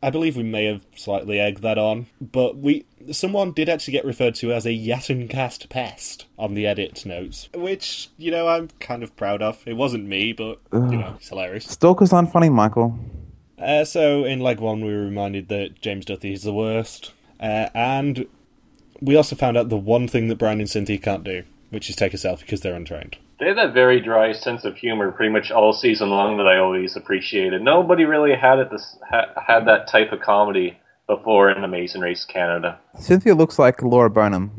[0.01, 4.06] I believe we may have slightly egged that on, but we someone did actually get
[4.06, 9.03] referred to as a Yattencast pest on the edit notes, which you know I'm kind
[9.03, 9.63] of proud of.
[9.67, 11.65] It wasn't me, but you know it's hilarious.
[11.65, 12.97] Stalkers aren't funny, Michael.
[13.60, 17.69] Uh, so in leg one, we were reminded that James Duthie is the worst, uh,
[17.73, 18.27] and
[19.01, 21.95] we also found out the one thing that Brian and Cynthia can't do, which is
[21.95, 23.17] take a selfie because they're untrained.
[23.39, 26.58] They had that very dry sense of humor pretty much all season long that I
[26.58, 27.62] always appreciated.
[27.62, 32.26] Nobody really had it this, ha, had that type of comedy before in Amazing Race
[32.26, 32.80] Canada.
[33.00, 34.52] Cynthia looks like Laura Boneham.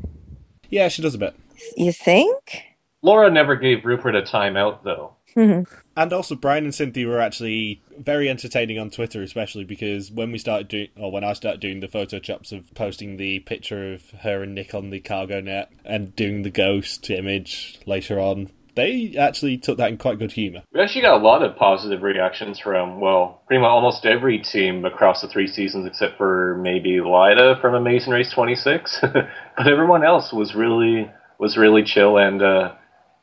[0.71, 1.35] Yeah, she does a bit.
[1.77, 2.62] you think?
[3.03, 5.14] Laura never gave Rupert a timeout though.
[5.97, 10.38] And also, Brian and Cynthia were actually very entertaining on Twitter, especially because when we
[10.38, 14.11] started doing, or when I started doing the photo chops of posting the picture of
[14.23, 19.17] her and Nick on the cargo net and doing the ghost image later on, they
[19.19, 20.62] actually took that in quite good humour.
[20.73, 24.85] We actually got a lot of positive reactions from, well, pretty much almost every team
[24.85, 28.99] across the three seasons except for maybe Lida from Amazing Race 26.
[29.03, 31.11] but everyone else was really
[31.41, 32.75] was really chill and uh,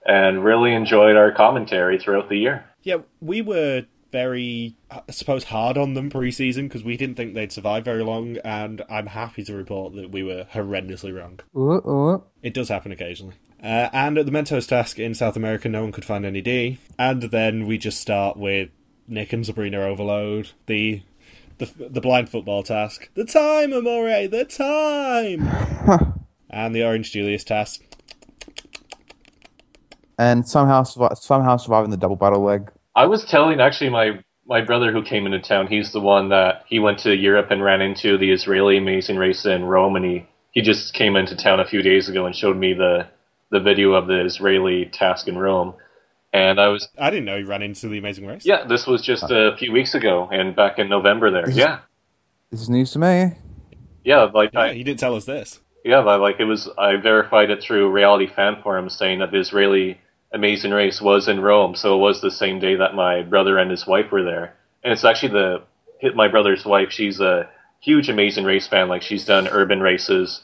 [0.05, 2.65] and really enjoyed our commentary throughout the year.
[2.83, 7.51] Yeah, we were very, I suppose, hard on them pre-season because we didn't think they'd
[7.51, 11.39] survive very long, and I'm happy to report that we were horrendously wrong.
[12.41, 13.35] It does happen occasionally.
[13.65, 16.77] Uh, and at the Mentos task in South America, no one could find any D.
[16.99, 18.69] And then we just start with
[19.07, 20.51] Nick and Sabrina overload.
[20.67, 21.01] The
[21.57, 23.09] the the blind football task.
[23.15, 26.21] The time, Amore, the time.
[26.51, 27.81] and the Orange Julius task.
[30.19, 32.71] And somehow somehow surviving the double battle leg.
[32.95, 35.65] I was telling actually my my brother who came into town.
[35.65, 39.43] He's the one that he went to Europe and ran into the Israeli Amazing Race
[39.43, 42.57] in Rome, and he he just came into town a few days ago and showed
[42.57, 43.07] me the
[43.51, 45.73] the video of the Israeli task in Rome.
[46.33, 48.45] And I was I didn't know you ran into the Amazing Race.
[48.45, 51.49] yeah, this was just a few weeks ago, and back in November there.
[51.49, 51.79] Yeah,
[52.51, 53.33] This is news to me.
[54.03, 55.61] yeah, like Yeah, I, he didn't tell us this.
[55.85, 56.67] Yeah, but, like it was.
[56.77, 60.01] I verified it through Reality Fan Forum, saying that the Israeli
[60.33, 63.71] Amazing Race was in Rome, so it was the same day that my brother and
[63.71, 64.55] his wife were there.
[64.83, 65.63] And it's actually the
[65.99, 66.91] hit my brother's wife.
[66.91, 68.89] She's a huge Amazing Race fan.
[68.89, 70.41] Like she's done urban races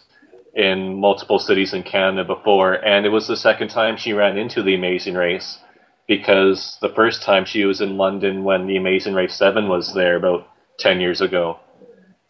[0.53, 4.61] in multiple cities in Canada before, and it was the second time she ran into
[4.61, 5.59] the Amazing Race
[6.07, 10.15] because the first time she was in London when the Amazing Race Seven was there
[10.17, 11.57] about ten years ago.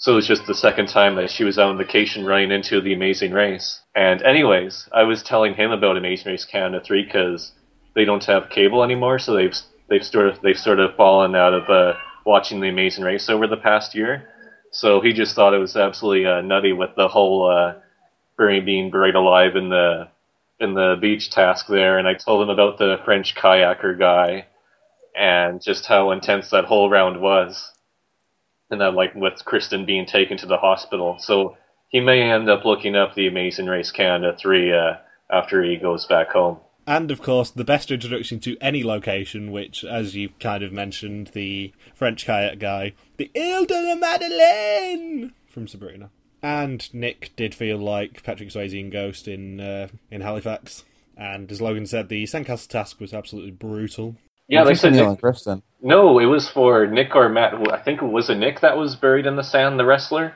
[0.01, 2.93] So it was just the second time that she was on vacation running into the
[2.93, 3.81] Amazing Race.
[3.95, 7.51] And anyways, I was telling him about Amazing Race Canada 3 because
[7.93, 9.55] they don't have cable anymore, so they've
[9.89, 11.93] they've sort of they've sort of fallen out of uh,
[12.25, 14.27] watching the Amazing Race over the past year.
[14.71, 17.73] So he just thought it was absolutely uh, nutty with the whole uh,
[18.37, 20.07] being buried alive in the
[20.59, 24.45] in the beach task there, and I told him about the French kayaker guy
[25.15, 27.71] and just how intense that whole round was
[28.69, 31.17] and that like with Kristen being taken to the hospital.
[31.19, 31.57] So
[31.89, 34.93] he may end up looking up the Amazing Race Canada 3 uh,
[35.29, 36.59] after he goes back home.
[36.87, 41.27] And of course, the best introduction to any location, which, as you've kind of mentioned,
[41.33, 46.09] the French kayak guy, the Ile de la Madeleine from Sabrina.
[46.43, 50.83] And Nick did feel like Patrick Swayze in Ghost in uh, in Halifax.
[51.17, 54.15] And as Logan said, the Sandcastle task was absolutely brutal.
[54.47, 55.61] Yeah, they It's said Nick, and Kristen.
[55.81, 57.53] no, it was for Nick or Matt.
[57.53, 60.35] who- I think it was a Nick that was buried in the sand, the wrestler.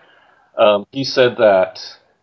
[0.58, 1.80] Um, he said that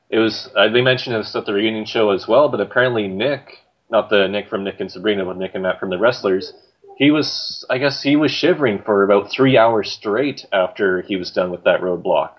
[0.09, 0.49] it was.
[0.57, 3.59] Uh, they mentioned this at the reunion show as well, but apparently Nick,
[3.91, 6.53] not the Nick from Nick and Sabrina, but Nick and Matt from the wrestlers,
[6.99, 7.67] he was.
[7.69, 11.65] I guess he was shivering for about three hours straight after he was done with
[11.65, 12.31] that roadblock.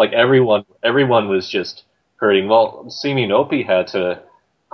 [0.00, 1.84] Like everyone, everyone was just
[2.16, 2.48] hurting.
[2.48, 4.22] Well, Simi and Opie had to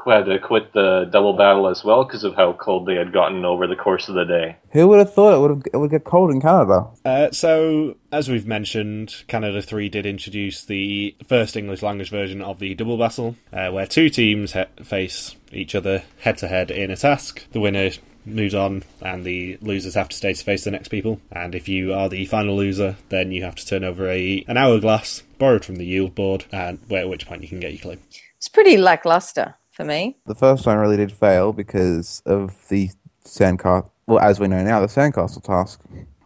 [0.06, 3.44] had to quit the double battle as well because of how cold they had gotten
[3.44, 4.56] over the course of the day.
[4.70, 6.86] Who would have thought it would have, it would get cold in Canada?
[7.04, 12.60] Uh, so, as we've mentioned, Canada 3 did introduce the first English language version of
[12.60, 16.92] the double battle, uh, where two teams he- face each other head to head in
[16.92, 17.44] a task.
[17.50, 17.90] The winner
[18.26, 21.20] moves on, and the losers have to stay to face the next people.
[21.30, 24.56] And if you are the final loser, then you have to turn over a an
[24.56, 27.98] hourglass borrowed from the yield board, and at which point you can get your clue.
[28.36, 30.18] It's pretty lackluster for me.
[30.26, 32.90] The first one really did fail because of the
[33.24, 33.90] sandcastle.
[34.06, 35.80] Well, as we know now, the sandcastle task.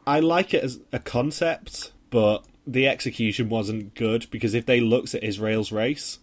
[0.06, 5.14] I like it as a concept, but the execution wasn't good because if they looked
[5.14, 6.18] at Israel's race,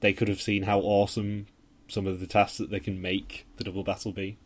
[0.00, 1.46] they could have seen how awesome
[1.88, 4.38] some of the tasks that they can make the double battle be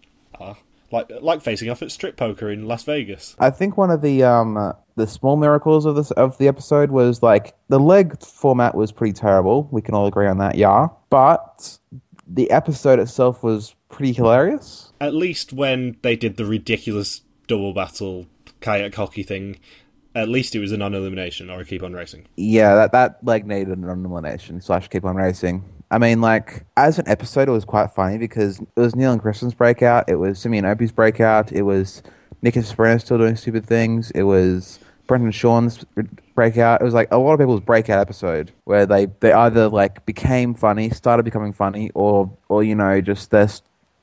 [0.90, 3.36] Like like facing off at strip poker in Las Vegas.
[3.38, 6.90] I think one of the um uh, the small miracles of this of the episode
[6.90, 9.68] was like the leg format was pretty terrible.
[9.70, 10.88] We can all agree on that, yeah.
[11.10, 11.78] But
[12.26, 14.92] the episode itself was pretty hilarious.
[15.00, 18.26] At least when they did the ridiculous double battle
[18.60, 19.58] kayak hockey thing,
[20.14, 22.26] at least it was a non-elimination or a keep on racing.
[22.36, 25.64] Yeah, that that leg needed an elimination slash keep on racing.
[25.90, 29.20] I mean, like as an episode, it was quite funny because it was Neil and
[29.20, 32.02] Kristen's breakout, it was Simi and Opie's breakout, it was
[32.42, 35.84] Nick and Sabrina still doing stupid things, it was Brent and Sean's
[36.34, 36.82] breakout.
[36.82, 40.54] It was like a lot of people's breakout episode where they they either like became
[40.54, 43.48] funny, started becoming funny, or or you know just their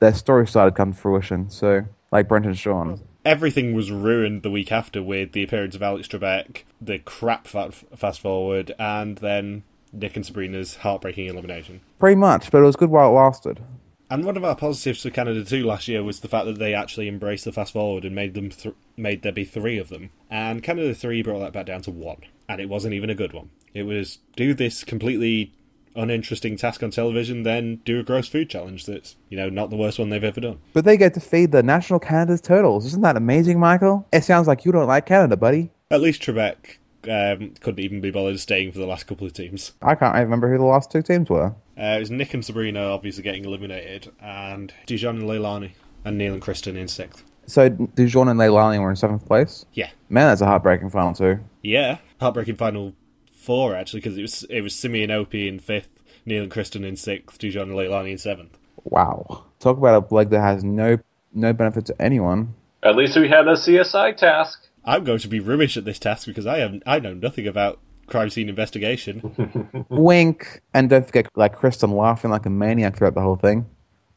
[0.00, 1.48] their story started come to fruition.
[1.48, 3.00] So like Brendan Sean.
[3.24, 7.72] everything was ruined the week after with the appearance of Alex Trebek, the crap fa-
[7.72, 9.62] fast forward, and then
[9.96, 11.80] Nick and Sabrina's heartbreaking elimination.
[11.98, 13.60] Pretty much, but it was good while it lasted.
[14.08, 16.74] And one of our positives for Canada 2 last year was the fact that they
[16.74, 20.10] actually embraced the fast forward and made them th- made there be three of them.
[20.30, 23.32] And Canada 3 brought that back down to one, and it wasn't even a good
[23.32, 23.50] one.
[23.74, 25.52] It was do this completely
[25.96, 29.76] uninteresting task on television, then do a gross food challenge that's you know not the
[29.76, 30.58] worst one they've ever done.
[30.72, 32.86] But they get to feed the national Canada's turtles.
[32.86, 34.06] Isn't that amazing, Michael?
[34.12, 35.70] It sounds like you don't like Canada, buddy.
[35.90, 36.76] At least Trebek
[37.08, 39.72] um, couldn't even be bothered staying for the last couple of teams.
[39.82, 41.54] I can't even remember who the last two teams were.
[41.78, 45.72] Uh, it was Nick and Sabrina obviously getting eliminated, and Dujon and Jelani,
[46.04, 47.22] and Neil and Kristen in sixth.
[47.46, 49.66] So Dujon and Jelani were in seventh place.
[49.72, 51.38] Yeah, Man, that's a heartbreaking final too.
[51.62, 52.94] yeah, heartbreaking final
[53.30, 56.82] four actually because it was it was Simi and Opie in fifth, Neil and Kristen
[56.84, 58.58] in sixth, Dujon and Jelani in seventh.
[58.84, 59.44] Wow.
[59.60, 60.98] Talk about a leg that has no
[61.34, 62.54] no benefit to anyone.
[62.82, 64.65] At least we had a CSI task.
[64.86, 67.80] I'm going to be rubbish at this task because I have I know nothing about
[68.06, 69.86] crime scene investigation.
[69.88, 70.62] Wink.
[70.72, 73.66] And don't forget, like Kristen laughing like a maniac throughout the whole thing.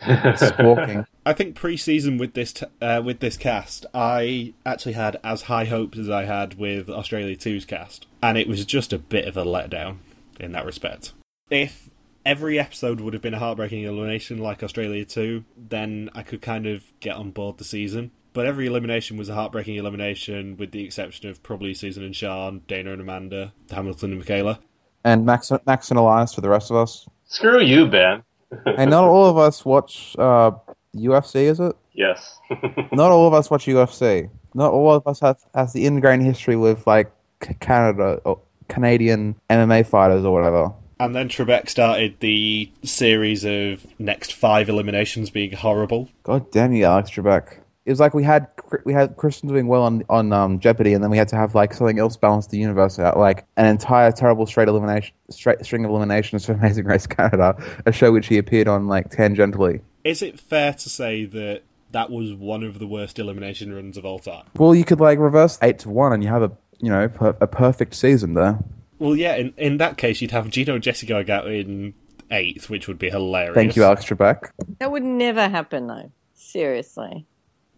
[0.01, 1.05] Squawking.
[1.25, 5.65] I think pre-season with this t- uh, with this cast, I actually had as high
[5.65, 9.35] hopes as I had with Australia 2's cast, and it was just a bit of
[9.35, 9.97] a letdown
[10.39, 11.11] in that respect.
[11.49, 11.89] If
[12.25, 16.65] every episode would have been a heartbreaking elimination like Australia 2, then I could kind
[16.65, 18.11] of get on board the season.
[18.33, 22.61] But every elimination was a heartbreaking elimination, with the exception of probably Susan and Sean,
[22.67, 24.59] Dana and Amanda, Hamilton and Michaela.
[25.03, 27.07] And Max, Max and Elias for the rest of us.
[27.27, 28.23] Screw you, Ben.
[28.65, 30.51] And not all of us watch uh,
[30.95, 31.75] UFC, is it?
[31.93, 32.39] yes.
[32.91, 34.29] Not all of us watch UFC.
[34.53, 37.11] Not all of us have has the ingrained history with like
[37.59, 40.73] Canada or Canadian MMA fighters or whatever.
[40.99, 46.09] And then Trebek started the series of next five eliminations being horrible.
[46.23, 47.59] God damn you, Alex Trebek.
[47.89, 48.47] It was like we had
[48.83, 51.55] we had Christian doing well on on um, Jeopardy, and then we had to have
[51.55, 55.85] like something else balance the universe out, like an entire terrible straight elimination, straight string
[55.85, 57.55] of eliminations for Amazing Race Canada,
[57.87, 59.81] a show which he appeared on like tangentially.
[60.03, 64.05] Is it fair to say that that was one of the worst elimination runs of
[64.05, 64.45] all time?
[64.55, 67.37] Well, you could like reverse eight to one, and you have a you know per-
[67.41, 68.59] a perfect season there.
[68.99, 71.95] Well, yeah, in, in that case, you'd have Gino and Jesse going out in
[72.29, 73.55] eighth, which would be hilarious.
[73.55, 74.51] Thank you, Alex Trebek.
[74.77, 76.11] That would never happen, though.
[76.35, 77.25] Seriously.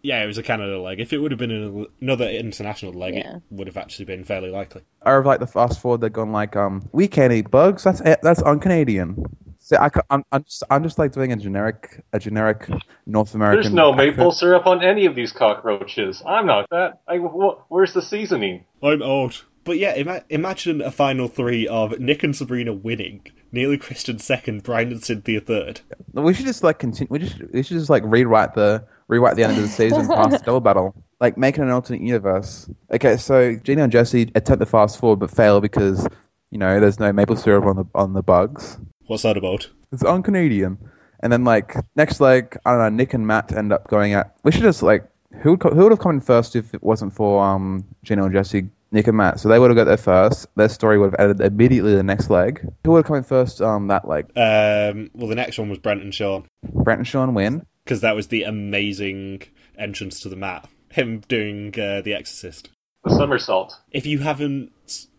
[0.02, 0.98] Yeah, it was a Canada leg.
[1.00, 3.36] If it would have been an- another international leg, Yeah.
[3.36, 4.82] it would have actually been fairly likely.
[5.06, 7.84] Or like the fast forward, they're gone like, um, we can't eat bugs.
[7.84, 9.24] That's that's un-Canadian.
[9.60, 12.68] See, I, am I'm just I'm just like doing a generic a generic
[13.06, 13.62] North American.
[13.62, 14.34] There's no maple accent.
[14.40, 16.20] syrup on any of these cockroaches.
[16.26, 17.00] I'm not that.
[17.06, 18.64] I, wh- where's the seasoning?
[18.82, 19.44] I'm old.
[19.64, 24.18] But yeah, ima- imagine a final three of Nick and Sabrina winning, Neil and Kristen
[24.18, 25.80] second, Brian and Cynthia third.
[26.12, 27.08] We should just like continue.
[27.10, 30.38] We just we should just like rewrite the rewrite the end of the season past
[30.38, 30.94] the double battle.
[31.20, 32.68] Like making an alternate universe.
[32.92, 36.08] Okay, so Gino and Jesse attempt to fast forward but fail because
[36.50, 38.78] you know there's no maple syrup on the on the bugs.
[39.06, 39.68] What's that about?
[39.92, 40.78] It's un Canadian.
[41.20, 42.88] And then like next leg, I don't know.
[42.88, 44.34] Nick and Matt end up going at.
[44.42, 45.04] We should just like
[45.42, 48.24] who would co- who would have come in first if it wasn't for um Gino
[48.24, 49.40] and Jesse, Nick and Matt.
[49.40, 50.46] So they would have got there first.
[50.54, 52.60] Their story would have ended immediately the next leg.
[52.84, 53.60] Who would have come in first?
[53.60, 54.26] Um, that leg.
[54.36, 57.66] Um, well, the next one was Brent and Sean, Brent and Sean win.
[57.84, 59.42] because that was the amazing
[59.78, 60.68] entrance to the mat.
[60.90, 62.68] Him doing uh, The Exorcist.
[63.04, 63.74] The somersault.
[63.90, 64.70] If you haven't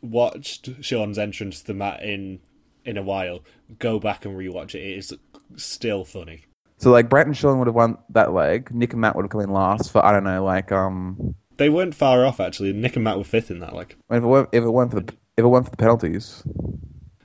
[0.02, 2.40] watched Sean's entrance to the mat in
[2.86, 3.40] in a while,
[3.80, 4.82] go back and rewatch it.
[4.84, 5.14] It is
[5.56, 6.46] still funny.
[6.78, 8.74] So like Brent and Sean would have won that leg.
[8.74, 11.70] Nick and Matt would have come in last for I don't know like um They
[11.70, 12.74] weren't far off actually.
[12.74, 13.96] Nick and Matt were fifth in that leg.
[14.10, 16.44] if it weren't if it weren't for the if it weren't for the penalties.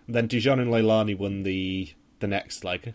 [0.06, 2.94] Then Dujon and Jelani won the the next leg.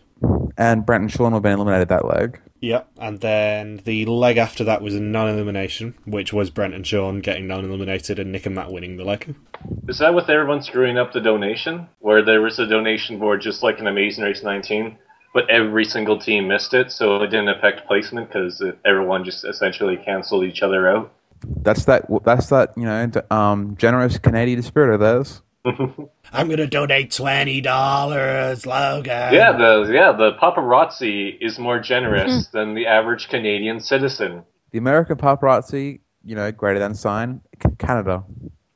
[0.56, 2.40] And Brent and Sean would have been eliminated that leg.
[2.62, 2.88] Yep.
[2.96, 7.46] And then the leg after that was a non-elimination, which was Brent and Sean getting
[7.46, 9.34] non-eliminated and Nick and Matt winning the leg.
[9.86, 11.88] Is that with everyone screwing up the donation?
[11.98, 14.96] Where there was a donation board just like in Amazing Race 19,
[15.34, 19.98] but every single team missed it, so it didn't affect placement because everyone just essentially
[19.98, 21.12] canceled each other out?
[21.62, 25.42] That's that that's that you know um generous Canadian spirit of theirs.
[26.32, 29.32] I'm gonna donate twenty dollars, Logan.
[29.32, 34.42] Yeah, the yeah the paparazzi is more generous than the average Canadian citizen.
[34.72, 37.40] The American paparazzi, you know, greater than sign,
[37.78, 38.24] Canada.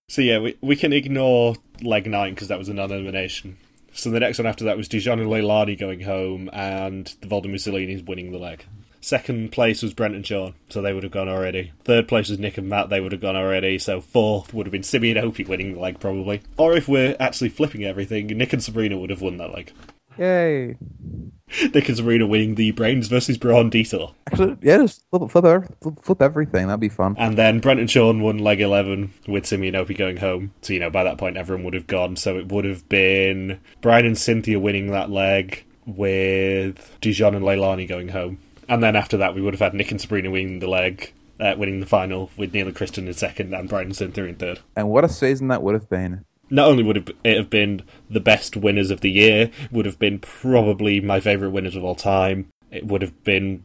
[0.09, 3.59] So yeah, we we can ignore leg nine because that was a non-elimination.
[3.93, 7.47] So the next one after that was Dujon and Jelani going home, and the Volda
[7.47, 8.65] Mussolini's winning the leg.
[9.09, 11.73] Second place was Brent and Sean, so they would have gone already.
[11.83, 13.79] Third place was Nick and Matt, they would have gone already.
[13.79, 16.43] So fourth would have been Simi and Opie winning the leg, probably.
[16.59, 19.73] Or if we're actually flipping everything, Nick and Sabrina would have won that leg.
[20.19, 20.77] Yay!
[21.73, 24.15] Nick and Sabrina winning the Brains versus Brawn detour.
[24.27, 26.67] Actually, yeah, just flip flip, flip, flip everything.
[26.67, 27.17] That'd be fun.
[27.19, 30.53] And then Brent and Sean won leg 11 with Simi and Opie going home.
[30.61, 32.17] So, you know, by that point everyone would have gone.
[32.17, 37.89] So it would have been Brian and Cynthia winning that leg with Dujon and Jelani
[37.89, 38.39] going home.
[38.69, 41.55] And then after that we would have had Nick and Sabrina winning the leg, uh,
[41.57, 44.61] winning the final with Neil and Kristen in second and Brian and Cynthia in third.
[44.77, 46.25] And what a season that would have been.
[46.51, 50.19] Not only would it have been the best winners of the year, would have been
[50.19, 52.49] probably my favourite winners of all time.
[52.71, 53.65] It would have been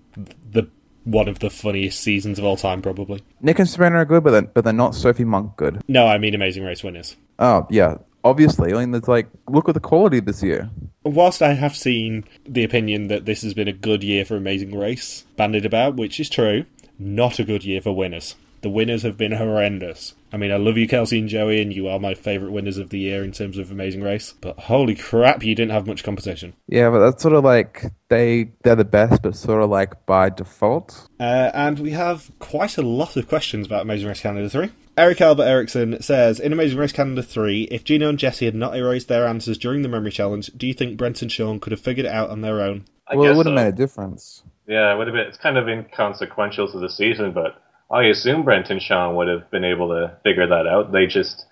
[0.51, 0.67] the
[1.05, 3.21] one of the funniest seasons of all time, probably.
[3.41, 5.81] Nick and Sabrina are good, but then but they're not Sophie Monk good.
[5.87, 7.15] No, I mean Amazing Race winners.
[7.39, 8.73] Oh yeah, obviously.
[8.73, 10.69] I mean, it's like look at the quality this year.
[11.03, 14.77] Whilst I have seen the opinion that this has been a good year for Amazing
[14.77, 16.65] Race bandied about, which is true,
[16.97, 18.35] not a good year for winners.
[18.61, 20.13] The winners have been horrendous.
[20.31, 22.89] I mean, I love you, Kelsey and Joey, and you are my favourite winners of
[22.89, 24.33] the year in terms of Amazing Race.
[24.39, 26.53] But holy crap, you didn't have much competition.
[26.67, 30.29] Yeah, but that's sort of like they they're the best, but sort of like by
[30.29, 31.09] default.
[31.19, 34.71] Uh, and we have quite a lot of questions about Amazing Race Canada 3.
[34.95, 38.75] Eric Albert Erickson says In Amazing Race Canada 3, if Gino and Jesse had not
[38.75, 41.81] erased their answers during the memory challenge, do you think Brent and Sean could have
[41.81, 42.85] figured it out on their own?
[43.07, 43.63] I well, it would have so.
[43.63, 44.43] made a difference.
[44.67, 45.27] Yeah, it would have been.
[45.27, 47.59] It's kind of inconsequential to the season, but
[47.91, 50.91] I assume Brent and Sean would have been able to figure that out.
[50.91, 51.45] They just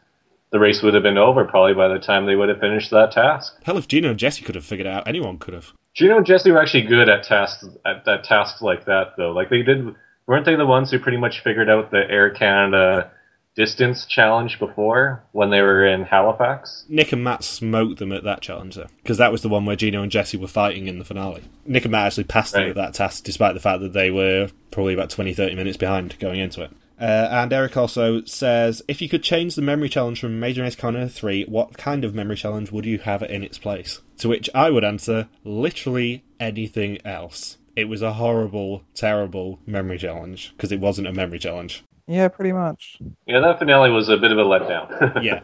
[0.52, 3.12] the race would have been over probably by the time they would have finished that
[3.12, 3.54] task.
[3.64, 5.74] Hell, if Gino and Jesse could have figured it out, anyone could have.
[5.96, 9.32] Gino and Jesse were actually good at tasks at, at tasks like that though.
[9.32, 9.96] Like they did,
[10.28, 13.12] weren't they the ones who pretty much figured out the Air Canada
[13.56, 16.86] distance challenge before when they were in Halifax?
[16.88, 19.76] Nick and Matt smoked them at that challenge, though, because that was the one where
[19.76, 21.44] Gino and Jesse were fighting in the finale.
[21.66, 24.50] Nick and Matt actually passed them at that task, despite the fact that they were
[24.72, 26.72] probably about 20 30 minutes behind going into it.
[27.02, 30.76] Uh, and Eric also says, if you could change the memory challenge from Major Race
[30.76, 34.02] Canada 3, what kind of memory challenge would you have in its place?
[34.20, 37.58] To which I would answer, literally anything else.
[37.76, 41.84] It was a horrible, terrible memory challenge, because it wasn't a memory challenge.
[42.08, 42.98] Yeah, pretty much.
[43.26, 45.22] Yeah, that finale was a bit of a letdown.
[45.24, 45.42] Yeah.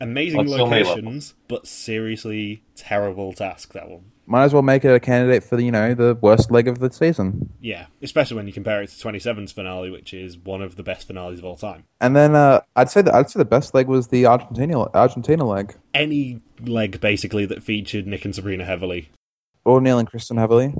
[0.00, 4.06] Amazing On so locations, but seriously terrible task, that one.
[4.26, 6.78] Might as well make it a candidate for the you know the worst leg of
[6.80, 7.50] the season.
[7.60, 11.06] Yeah, especially when you compare it to 27's finale, which is one of the best
[11.06, 11.84] finales of all time.
[12.00, 15.44] And then uh, I'd say that I'd say the best leg was the Argentina Argentina
[15.46, 19.10] leg, Any leg, basically, that featured Nick and Sabrina heavily.
[19.64, 20.74] or Neil and Kristen heavily.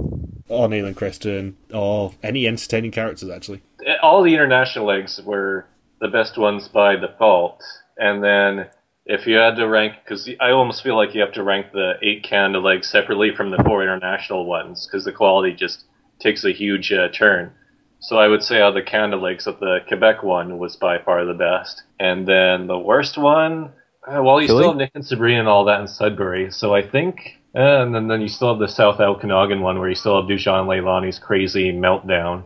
[0.51, 3.63] O'Neill and Kristen, or any entertaining characters actually.
[4.03, 5.67] all the international legs were
[6.01, 7.63] the best ones by default,
[7.97, 8.67] and then
[9.07, 11.95] if you had to rank, because I almost feel like you have to rank the
[12.03, 15.85] eight Canada legs separately from the four international ones, because the quality just
[16.21, 17.53] takes a huge uh, turn.
[18.01, 20.99] So I would say out of the Canada legs, that the Quebec one was by
[20.99, 23.73] far the best, and then the worst one.
[24.07, 24.63] Uh, well, you Chile?
[24.63, 28.09] still have Nick and Sabrina and all that in Sudbury, so I think, and then,
[28.09, 31.73] then you still have the South Okanagan one where you still have Dujon Jelani's crazy
[31.73, 32.45] meltdown.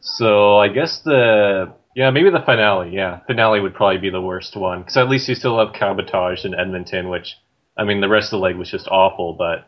[0.00, 4.56] So I guess the yeah maybe the finale yeah finale would probably be the worst
[4.56, 7.36] one because at least you still have cabotage in Edmonton which
[7.76, 9.66] I mean the rest of the leg was just awful but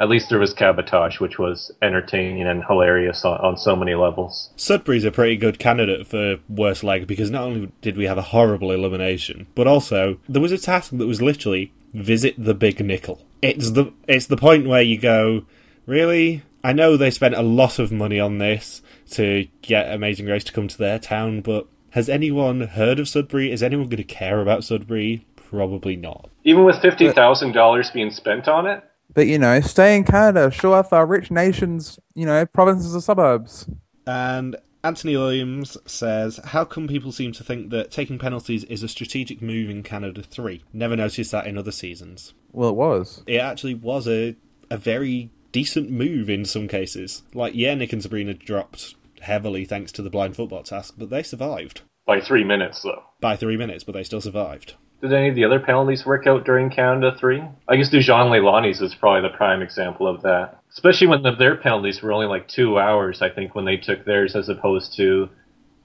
[0.00, 4.50] at least there was cabotage which was entertaining and hilarious on, on so many levels.
[4.56, 8.22] Sudbury's a pretty good candidate for worst leg because not only did we have a
[8.22, 13.22] horrible elimination, but also there was a task that was literally visit the big nickel.
[13.42, 15.44] It's the it's the point where you go,
[15.86, 16.42] really?
[16.64, 20.52] I know they spent a lot of money on this to get Amazing Race to
[20.52, 23.50] come to their town, but has anyone heard of Sudbury?
[23.50, 25.26] Is anyone going to care about Sudbury?
[25.36, 26.30] Probably not.
[26.44, 28.82] Even with fifty thousand dollars being spent on it,
[29.12, 33.00] But you know, stay in Canada, show off our rich nations, you know, provinces or
[33.00, 33.68] suburbs.
[34.06, 38.88] And Anthony Williams says, How come people seem to think that taking penalties is a
[38.88, 40.64] strategic move in Canada 3?
[40.72, 42.34] Never noticed that in other seasons.
[42.52, 43.22] Well, it was.
[43.26, 44.36] It actually was a,
[44.70, 47.22] a very decent move in some cases.
[47.34, 51.22] Like, yeah, Nick and Sabrina dropped heavily thanks to the blind football task, but they
[51.22, 51.82] survived.
[52.06, 53.02] by three minutes though.
[53.20, 54.74] By three minutes, but they still survived.
[55.00, 57.42] Did any of the other penalties work out during Canada 3?
[57.68, 60.60] I guess Dujon Jelani's is probably the prime example of that.
[60.70, 64.04] Especially when the, their penalties were only like two hours, I think, when they took
[64.04, 65.28] theirs, as opposed to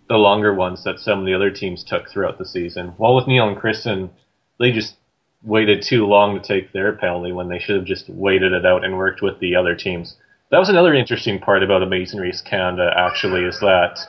[0.07, 2.89] the longer ones that some of the other teams took throughout the season.
[2.97, 4.11] While with Neil and Kristen,
[4.59, 4.95] they just
[5.43, 8.83] waited too long to take their penalty when they should have just waited it out
[8.83, 10.15] and worked with the other teams.
[10.49, 13.99] That was another interesting part about Amazing Race Canada, actually, is that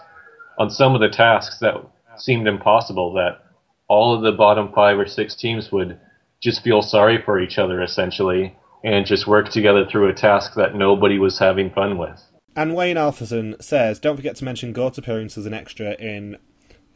[0.59, 1.75] on some of the tasks that
[2.17, 3.41] seemed impossible, that
[3.89, 5.99] all of the bottom five or six teams would
[6.41, 10.75] just feel sorry for each other essentially and just work together through a task that
[10.75, 12.21] nobody was having fun with.
[12.55, 16.37] And Wayne Alpherson says, Don't forget to mention Gort's appearance as an extra in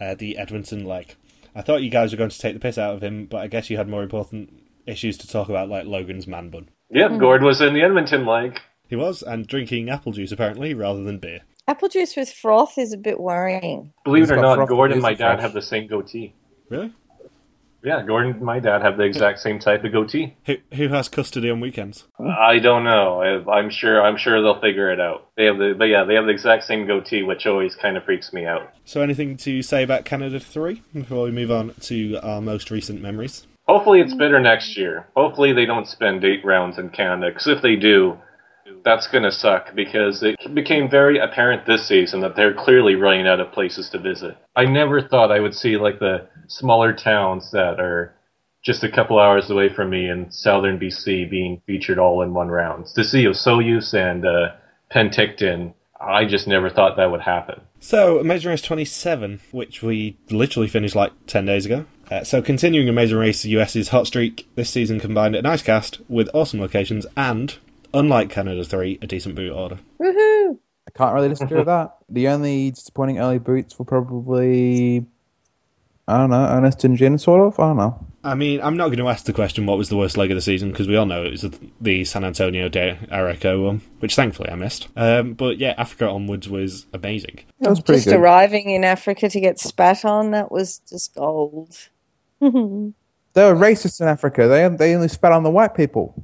[0.00, 1.16] uh, the Edmonton leg.
[1.54, 3.46] I thought you guys were going to take the piss out of him, but I
[3.46, 6.68] guess you had more important issues to talk about, like Logan's man bun.
[6.90, 7.20] Yep, mm-hmm.
[7.20, 8.58] Gord was in the Edmonton leg.
[8.88, 11.40] He was, and drinking apple juice apparently, rather than beer.
[11.68, 13.92] Apple juice with froth is a bit worrying.
[14.04, 15.42] Believe it or not, froth Gord and and my dad fresh.
[15.42, 16.34] have the same goatee.
[16.68, 16.92] Really?
[17.84, 20.36] Yeah, Gordon and my dad have the exact same type of goatee.
[20.46, 22.04] Who who has custody on weekends?
[22.18, 23.20] I don't know.
[23.22, 24.00] I, I'm sure.
[24.00, 25.28] I'm sure they'll figure it out.
[25.36, 28.04] They have the, but yeah, they have the exact same goatee, which always kind of
[28.04, 28.70] freaks me out.
[28.84, 33.00] So, anything to say about Canada 3 before we move on to our most recent
[33.00, 33.46] memories?
[33.66, 35.08] Hopefully, it's better next year.
[35.16, 38.18] Hopefully, they don't spend eight rounds in Canada, because if they do,
[38.84, 43.26] that's going to suck because it became very apparent this season that they're clearly running
[43.26, 44.36] out of places to visit.
[44.56, 48.14] I never thought I would see like the smaller towns that are
[48.64, 52.48] just a couple hours away from me in southern BC being featured all in one
[52.48, 52.86] round.
[52.94, 54.52] To see Osoyoos and uh,
[54.94, 57.60] Penticton, I just never thought that would happen.
[57.80, 61.86] So, Amazing Race 27, which we literally finished like 10 days ago.
[62.10, 66.28] Uh, so, continuing Amazing Race US's hot streak, this season combined a nice cast with
[66.32, 67.56] awesome locations and,
[67.94, 69.78] unlike Canada 3, a decent boot order.
[70.00, 70.58] Woohoo!
[70.86, 71.96] I can't really disagree with that.
[72.12, 75.06] The only disappointing early boots were probably,
[76.06, 77.58] I don't know, Ernest and Jin, sort of.
[77.58, 78.06] I don't know.
[78.24, 80.34] I mean, I'm not going to ask the question what was the worst leg of
[80.36, 81.46] the season because we all know it was
[81.80, 84.88] the San Antonio de Areco one, which thankfully I missed.
[84.94, 87.40] Um, but yeah, Africa onwards was amazing.
[87.60, 88.20] That was pretty Just good.
[88.20, 91.74] arriving in Africa to get spat on, that was just gold.
[92.42, 92.92] and
[93.32, 94.46] They were racist in Africa.
[94.48, 96.14] They they only spat on the white people.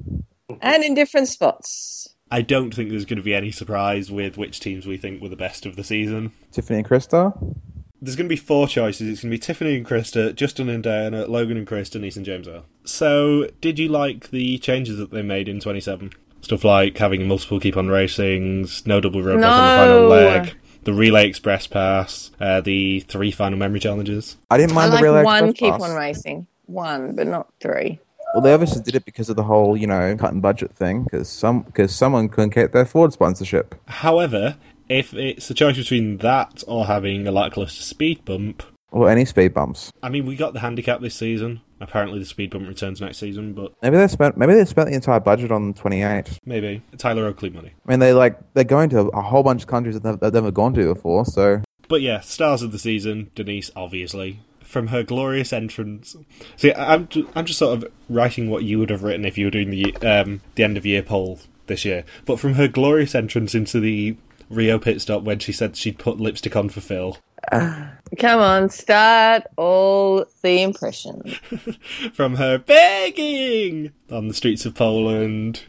[0.63, 2.15] In different spots.
[2.31, 5.29] I don't think there's going to be any surprise with which teams we think were
[5.29, 6.33] the best of the season.
[6.53, 7.55] Tiffany and Krista.
[8.01, 9.09] There's going to be four choices.
[9.09, 12.27] It's going to be Tiffany and Krista, Justin and Diana, Logan and Chris, Denise and
[12.27, 12.65] James Earl.
[12.85, 16.13] So, did you like the changes that they made in 27?
[16.43, 20.93] Stuff like having multiple keep on racings, no double roadblock on the final leg, the
[20.93, 24.37] relay express pass, uh, the three final memory challenges.
[24.49, 25.91] I didn't I mind like the relay one express keep pass.
[25.91, 26.47] on racing.
[26.67, 27.99] One, but not three.
[28.35, 31.05] Well, they obviously did it because of the whole, you know, cutting budget thing.
[31.05, 33.75] Because some because someone couldn't get their Ford sponsorship.
[33.87, 34.57] However,
[34.89, 39.53] if it's a choice between that or having a lackluster speed bump, Or any speed
[39.55, 39.93] bumps.
[40.03, 41.61] I mean, we got the handicap this season.
[41.81, 44.95] Apparently, the speed bump returns next season, but Maybe they spent maybe they spent the
[44.95, 46.41] entire budget on 28.
[46.45, 47.73] maybe Tyler Oakley money.
[47.87, 50.33] I mean, they like they're going to a whole bunch of countries that they've, they've
[50.35, 51.25] never gone to before.
[51.25, 54.41] So But yeah, stars of the season, Denise, obviously.
[54.69, 56.15] From her glorious entrance.
[56.57, 59.51] See, I'm I'm just sort of writing what you would have written if you were
[59.51, 63.55] doing the um, the end of year poll this year, but from her glorious entrance
[63.55, 64.17] into the
[64.51, 67.17] Rio pit stop when she said she'd put lipstick on for Phil,
[67.53, 71.35] Come on, start all the impressions.
[72.13, 75.63] from her begging on the streets of Poland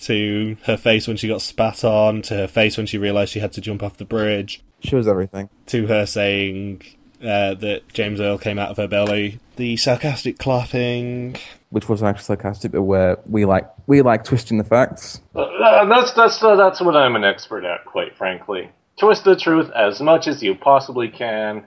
[0.00, 3.40] to her face when she got spat on, to her face when she realised she
[3.40, 5.48] had to jump off the bridge, She was everything.
[5.66, 6.82] to her saying
[7.22, 11.36] uh, that James Earl came out of her belly, the sarcastic clapping.
[11.70, 15.20] Which wasn't actually sarcastic, but where we like we like twisting the facts.
[15.34, 18.70] Uh, that's that's uh, that's what I'm an expert at, quite frankly.
[18.98, 21.64] Twist the truth as much as you possibly can,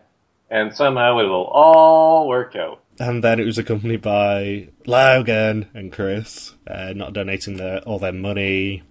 [0.50, 2.82] and somehow it will all work out.
[3.00, 8.12] And then it was accompanied by Logan and Chris, uh, not donating their all their
[8.12, 8.82] money,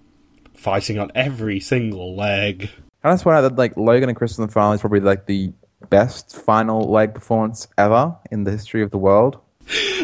[0.55, 2.71] fighting on every single leg.
[3.03, 5.53] And that's why that like Logan and Chris in the final is probably like the
[5.89, 9.41] best final leg performance ever in the history of the world.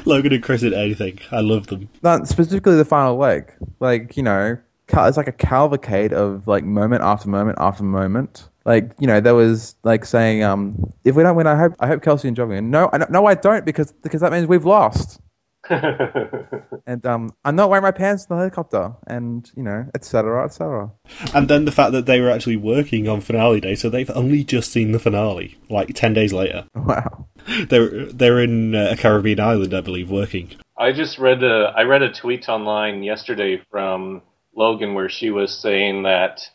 [0.05, 1.18] Logan and Chris in anything.
[1.31, 1.89] I love them.
[2.03, 3.53] Not specifically the final leg.
[3.81, 4.59] Like, you know,
[4.89, 8.49] it's like a cavalcade of like moment after moment after moment.
[8.64, 11.87] Like, you know, there was like saying, um, if we don't win, I hope I
[11.87, 12.70] hope Kelsey and John.
[12.70, 15.20] No, I, no, I don't because because that means we've lost.
[16.88, 20.44] And um, I'm not wearing my pants in the helicopter, and you know, etc.
[20.44, 20.92] etc.
[21.34, 24.44] And then the fact that they were actually working on finale day, so they've only
[24.44, 26.64] just seen the finale, like ten days later.
[26.86, 27.26] Wow.
[27.68, 30.54] They're they're in uh, a Caribbean island, I believe, working.
[30.78, 34.22] I just read a I read a tweet online yesterday from
[34.54, 36.48] Logan where she was saying that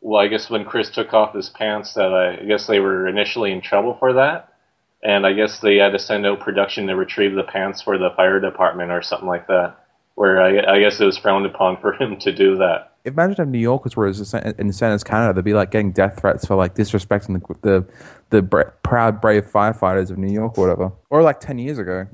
[0.00, 3.06] well I guess when Chris took off his pants that I, I guess they were
[3.06, 4.55] initially in trouble for that
[5.02, 8.10] and I guess they had to send out production to retrieve the pants for the
[8.16, 9.78] fire department or something like that
[10.16, 12.92] where I, I guess it was frowned upon for him to do that.
[13.04, 16.44] Imagine if New Yorkers were as in as Canada, they'd be like getting death threats
[16.44, 17.86] for like disrespecting the the,
[18.30, 22.06] the bra- proud brave firefighters of New York or whatever, or like ten years ago.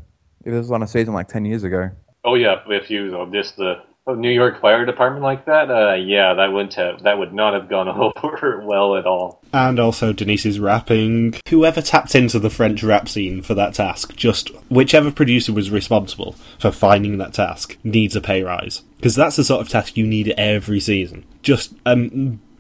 [0.45, 1.91] If this was on a season like ten years ago,
[2.25, 6.35] Oh yeah, if you uh, this the New York Fire Department like that, uh, yeah,
[6.35, 7.89] that wouldn't have that would not have gone
[8.23, 9.43] over well at all.
[9.53, 11.35] And also Denise's rapping.
[11.49, 16.33] Whoever tapped into the French rap scene for that task, just whichever producer was responsible
[16.59, 18.83] for finding that task, needs a pay rise.
[18.97, 21.25] Because that's the sort of task you need every season.
[21.43, 21.97] Just a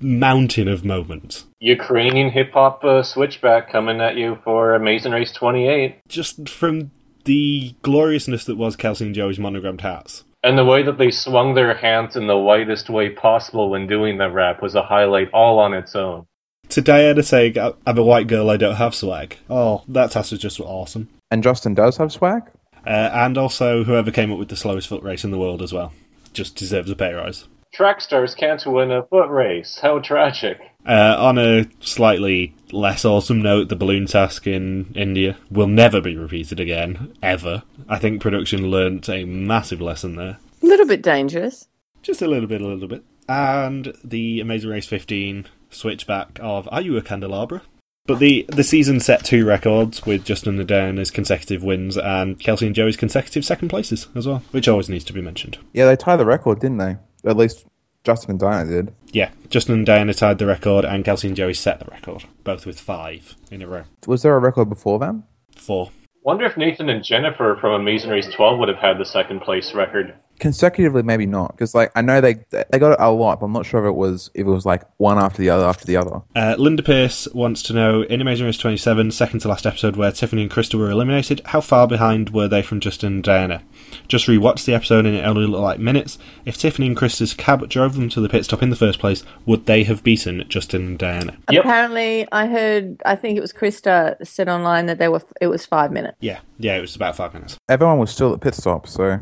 [0.00, 1.46] mountain of moments.
[1.60, 6.00] Ukrainian hip hop uh, switchback coming at you for Amazing Race 28.
[6.08, 6.90] Just from
[7.24, 10.24] the gloriousness that was Kelsey and Joey's monogrammed hats.
[10.44, 14.18] And the way that they swung their hands in the whitest way possible when doing
[14.18, 16.26] the rap was a highlight all on its own.
[16.70, 19.36] To Diana saying, I'm a white girl, I don't have swag.
[19.48, 21.08] Oh, that task was just awesome.
[21.30, 22.42] and Justin does have swag.
[22.84, 25.72] Uh, and also, whoever came up with the slowest foot race in the world as
[25.72, 25.92] well.
[26.32, 27.46] Just deserves a pay rise.
[27.72, 29.78] Track stars can't win a foot race.
[29.80, 30.58] How tragic.
[30.86, 36.16] Uh, on a slightly less awesome note, the balloon task in India will never be
[36.16, 37.62] repeated again, ever.
[37.88, 40.38] I think production learnt a massive lesson there.
[40.62, 41.68] A little bit dangerous.
[42.02, 43.04] Just a little bit, a little bit.
[43.28, 47.62] And the Amazing Race 15 switchback of Are You a Candelabra?
[48.04, 52.66] But the, the season set two records with Justin and Diana's consecutive wins and Kelsey
[52.66, 55.58] and Joey's consecutive second places as well, which always needs to be mentioned.
[55.72, 56.96] Yeah, they tied the record, didn't they?
[57.24, 57.64] At least
[58.04, 58.94] Justin and Diana did.
[59.12, 62.66] Yeah, Justin and Diana tied the record and Kelsey and Joey set the record, both
[62.66, 63.84] with five in a row.
[64.06, 65.24] Was there a record before them?
[65.56, 65.90] Four.
[66.24, 69.74] Wonder if Nathan and Jennifer from Amazing Race 12 would have had the second place
[69.74, 70.14] record.
[70.38, 73.52] Consecutively, maybe not, because like I know they they got it a lot, but I'm
[73.52, 75.96] not sure if it was if it was like one after the other after the
[75.96, 76.22] other.
[76.34, 80.10] Uh, Linda Pierce wants to know in Amazing Race 27, second to last episode where
[80.10, 83.62] Tiffany and Krista were eliminated, how far behind were they from Justin and Diana?
[84.08, 86.18] Just rewatched the episode and it only looked like minutes.
[86.44, 89.22] If Tiffany and Krista's cab drove them to the pit stop in the first place,
[89.46, 91.36] would they have beaten Justin and Diana?
[91.50, 91.64] Yep.
[91.64, 93.00] Apparently, I heard.
[93.06, 95.22] I think it was Krista said online that they were.
[95.40, 96.16] It was five minutes.
[96.20, 97.58] Yeah, yeah, it was about five minutes.
[97.68, 99.20] Everyone was still at pit stop, so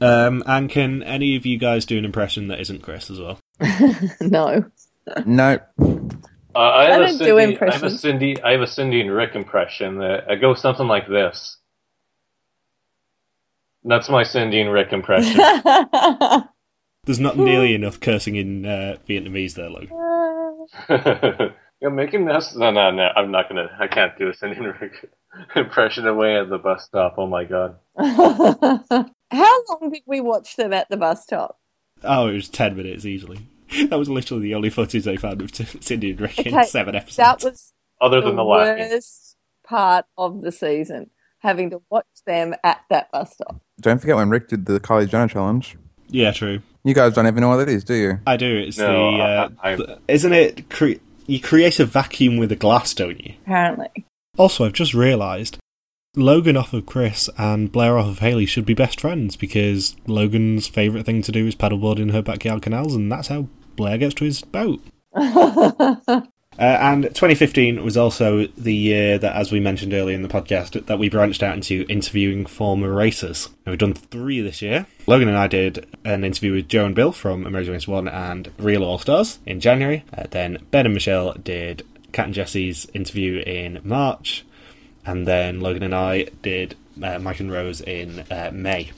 [0.00, 3.40] Um, and can any of you guys do an impression that isn't Chris as well?
[4.20, 4.64] no.
[5.26, 5.58] no.
[6.54, 8.00] Uh, I, have I a don't do Cindy, I have a impressions.
[8.00, 8.42] Cindy.
[8.42, 11.56] I have a Cindy and Rick impression that I go something like this.
[13.84, 15.36] That's my Cindy and Rick impression.
[17.04, 19.88] There's not nearly enough cursing in uh, Vietnamese there, Luke.
[21.80, 22.54] You're making this?
[22.56, 23.08] No, no, no.
[23.16, 23.68] I'm not gonna.
[23.78, 25.10] I can't do a Cindy and Rick
[25.56, 27.14] impression away at the bus stop.
[27.18, 27.76] Oh my god.
[29.30, 31.58] How long did we watch them at the bus stop?
[32.02, 33.46] Oh, it was 10 minutes easily.
[33.90, 37.16] That was literally the only footage they found of Cindy and Rick in seven episodes.
[37.16, 38.88] That was Other than the laughing.
[38.90, 41.10] worst part of the season,
[41.40, 43.60] having to watch them at that bus stop.
[43.82, 45.76] Don't forget when Rick did the Kylie Jenner challenge.
[46.08, 46.60] Yeah, true.
[46.82, 48.18] You guys don't even know what that is, do you?
[48.26, 48.56] I do.
[48.56, 50.70] It's No, the, uh, I- I- the- isn't it?
[50.70, 50.92] Cre-
[51.28, 53.34] you create a vacuum with a glass, don't you?
[53.42, 54.04] Apparently,
[54.36, 55.58] Also, I've just realised
[56.16, 60.66] Logan off of Chris and Blair off of Haley should be best friends because Logan's
[60.66, 64.14] favourite thing to do is paddleboard in her backyard canals, and that's how Blair gets
[64.14, 64.82] to his boat.
[66.58, 70.86] Uh, and 2015 was also the year that, as we mentioned earlier in the podcast,
[70.86, 73.46] that we branched out into interviewing former racers.
[73.64, 74.86] And we've done three this year.
[75.06, 78.50] Logan and I did an interview with Joe and Bill from American Race One and
[78.58, 80.04] Real All Stars in January.
[80.16, 84.44] Uh, then Ben and Michelle did Cat and Jesse's interview in March.
[85.06, 88.90] And then Logan and I did uh, Mike and Rose in uh, May.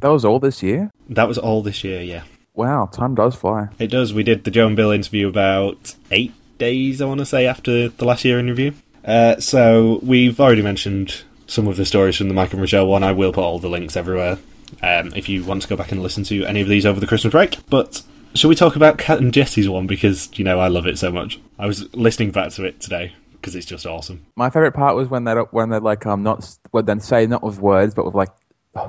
[0.00, 0.92] That was all this year?
[1.08, 2.22] That was all this year, yeah.
[2.54, 3.68] Wow, time does fly.
[3.78, 4.12] It does.
[4.12, 7.88] We did the Joe and Bill interview about eight days, I want to say, after
[7.88, 8.74] the last year in review.
[9.04, 13.02] Uh, so we've already mentioned some of the stories from the Mike and Rochelle one.
[13.02, 14.38] I will put all the links everywhere
[14.82, 17.06] um, if you want to go back and listen to any of these over the
[17.06, 17.58] Christmas break.
[17.68, 18.02] But
[18.34, 21.10] shall we talk about Cat and Jesse's one because you know I love it so
[21.10, 21.40] much.
[21.58, 24.24] I was listening back to it today because it's just awesome.
[24.36, 27.42] My favorite part was when they when they like um not would then say not
[27.42, 28.30] with words but with like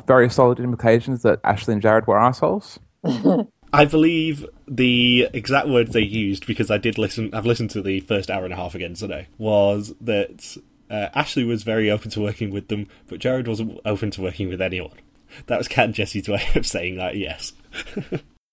[0.07, 2.79] very solid implications that Ashley and Jared were assholes.
[3.73, 7.33] I believe the exact words they used because I did listen.
[7.33, 9.27] I've listened to the first hour and a half again today.
[9.39, 10.57] Was that
[10.91, 14.47] uh, Ashley was very open to working with them, but Jared wasn't open to working
[14.47, 14.97] with anyone.
[15.47, 17.17] That was Cat and Jesse's way of saying that.
[17.17, 17.53] Yes,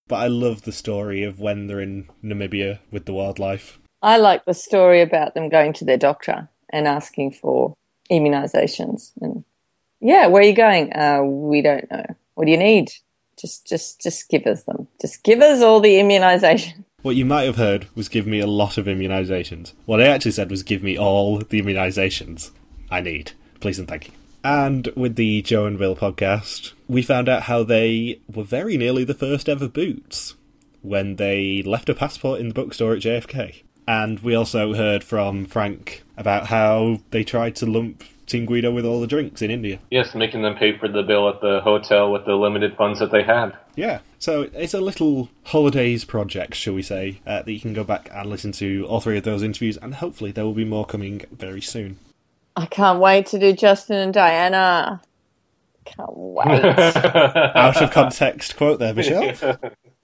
[0.09, 3.79] but I love the story of when they're in Namibia with the wildlife.
[4.01, 7.75] I like the story about them going to their doctor and asking for
[8.11, 9.13] immunizations.
[9.21, 9.45] And
[10.01, 10.95] yeah, where are you going?
[10.95, 12.07] Uh, we don't know.
[12.35, 12.89] What do you need?
[13.41, 14.87] Just, just, just give us them.
[15.01, 16.85] Just give us all the immunization.
[17.03, 19.73] What you might have heard was give me a lot of immunizations.
[19.87, 22.51] What I actually said was give me all the immunizations
[22.91, 23.33] I need.
[23.59, 24.13] Please and thank you.
[24.45, 29.05] And with the Joe and Bill podcast, we found out how they were very nearly
[29.05, 30.35] the first ever boots
[30.83, 33.63] when they left a passport in the bookstore at JFK.
[33.89, 38.85] And we also heard from Frank about how they tried to lump Team Guido with
[38.87, 39.79] all the drinks in India.
[39.91, 43.11] Yes, making them pay for the bill at the hotel with the limited funds that
[43.11, 43.57] they had.
[43.75, 47.83] Yeah, so it's a little holidays project, shall we say, uh, that you can go
[47.85, 50.87] back and listen to all three of those interviews, and hopefully there will be more
[50.87, 51.99] coming very soon.
[52.57, 55.01] I can't wait to do Justin and Diana.
[55.85, 56.65] Can't wait.
[56.65, 59.59] Out of context quote there, Michelle.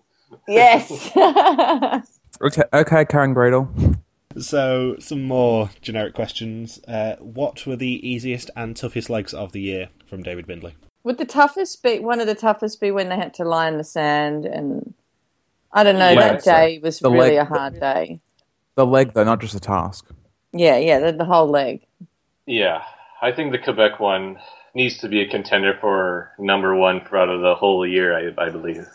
[0.49, 1.13] yes.
[2.39, 3.96] Okay, okay, Karen Bradle.
[4.39, 6.81] So, some more generic questions.
[6.87, 10.75] Uh, what were the easiest and toughest legs of the year from David Bindley?
[11.05, 13.79] Would the toughest be one of the toughest be when they had to lie in
[13.79, 14.93] the sand and
[15.73, 18.21] I don't know, Yeah, that day was really leg- a hard day.
[18.77, 20.07] The leg though, not just the task.
[20.53, 21.83] Yeah, yeah, the, the whole leg.
[22.47, 22.83] Yeah,
[23.21, 24.39] I think the Quebec one
[24.75, 28.47] needs to be a contender for number one for out of the whole year, I,
[28.47, 28.87] I believe.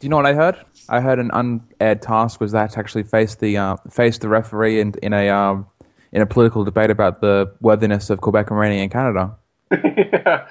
[0.00, 0.56] Do you know what I heard?
[0.88, 4.80] I heard an unaired task was that to actually face the uh, face the referee
[4.80, 5.66] in in a um,
[6.12, 9.36] in a political debate about the worthiness of Quebec and remaining in Canada.
[9.72, 10.46] yeah.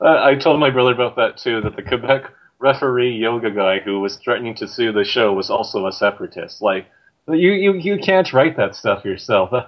[0.00, 4.00] Uh, I told my brother about that too, that the Quebec referee yoga guy who
[4.00, 6.60] was threatening to sue the show was also a separatist.
[6.60, 6.86] Like,
[7.28, 9.50] you, you, you can't write that stuff yourself.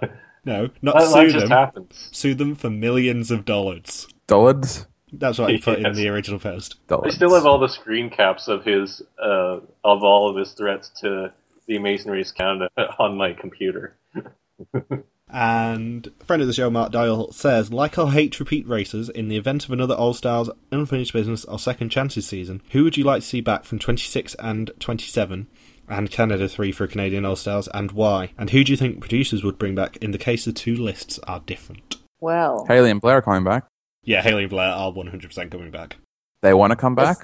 [0.45, 1.51] No, not that sue just them.
[1.51, 2.09] happens.
[2.13, 4.07] Sue them for millions of dollars.
[4.29, 4.87] Dollars.
[5.19, 6.77] That's what he put in the original post.
[6.91, 10.91] I still have all the screen caps of his, uh, of all of his threats
[11.01, 11.33] to
[11.67, 13.97] the Amazing Race Canada on my computer.
[15.29, 19.37] And friend of the show, Mark Dial, says, like or hate repeat racers, in the
[19.37, 23.23] event of another All Stars, Unfinished Business, or Second Chances season, who would you like
[23.23, 25.49] to see back from 26 and 27,
[25.89, 28.31] and Canada 3 for Canadian All Stars, and why?
[28.39, 31.19] And who do you think producers would bring back in the case the two lists
[31.25, 31.97] are different?
[32.21, 33.67] Well, Haley and Blair are coming back.
[34.07, 35.97] Yeah, Haley and Blair are 100% coming back.
[36.41, 37.19] They want to come back.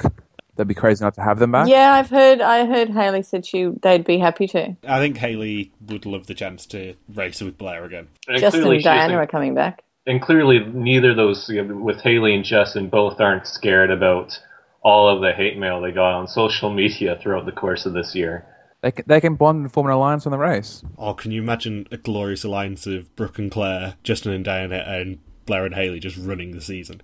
[0.57, 1.66] They'd be crazy not to have them back.
[1.68, 2.43] yeah, I've heard.
[2.43, 4.76] I heard Haley said she they'd be happy to.
[4.87, 8.09] I think Haley would love the chance to race with Blair again.
[8.28, 9.83] And Justin clearly and Diana are coming back.
[10.07, 14.39] and clearly neither of those with Haley and Justin both aren't scared about
[14.83, 18.14] all of the hate mail they got on social media throughout the course of this
[18.14, 18.45] year.
[18.83, 20.83] They can, they can bond and form an alliance on the race.
[20.97, 25.18] Or can you imagine a glorious alliance of Brooke and Claire, Justin and Diana, and
[25.47, 27.03] Blair and Haley just running the season?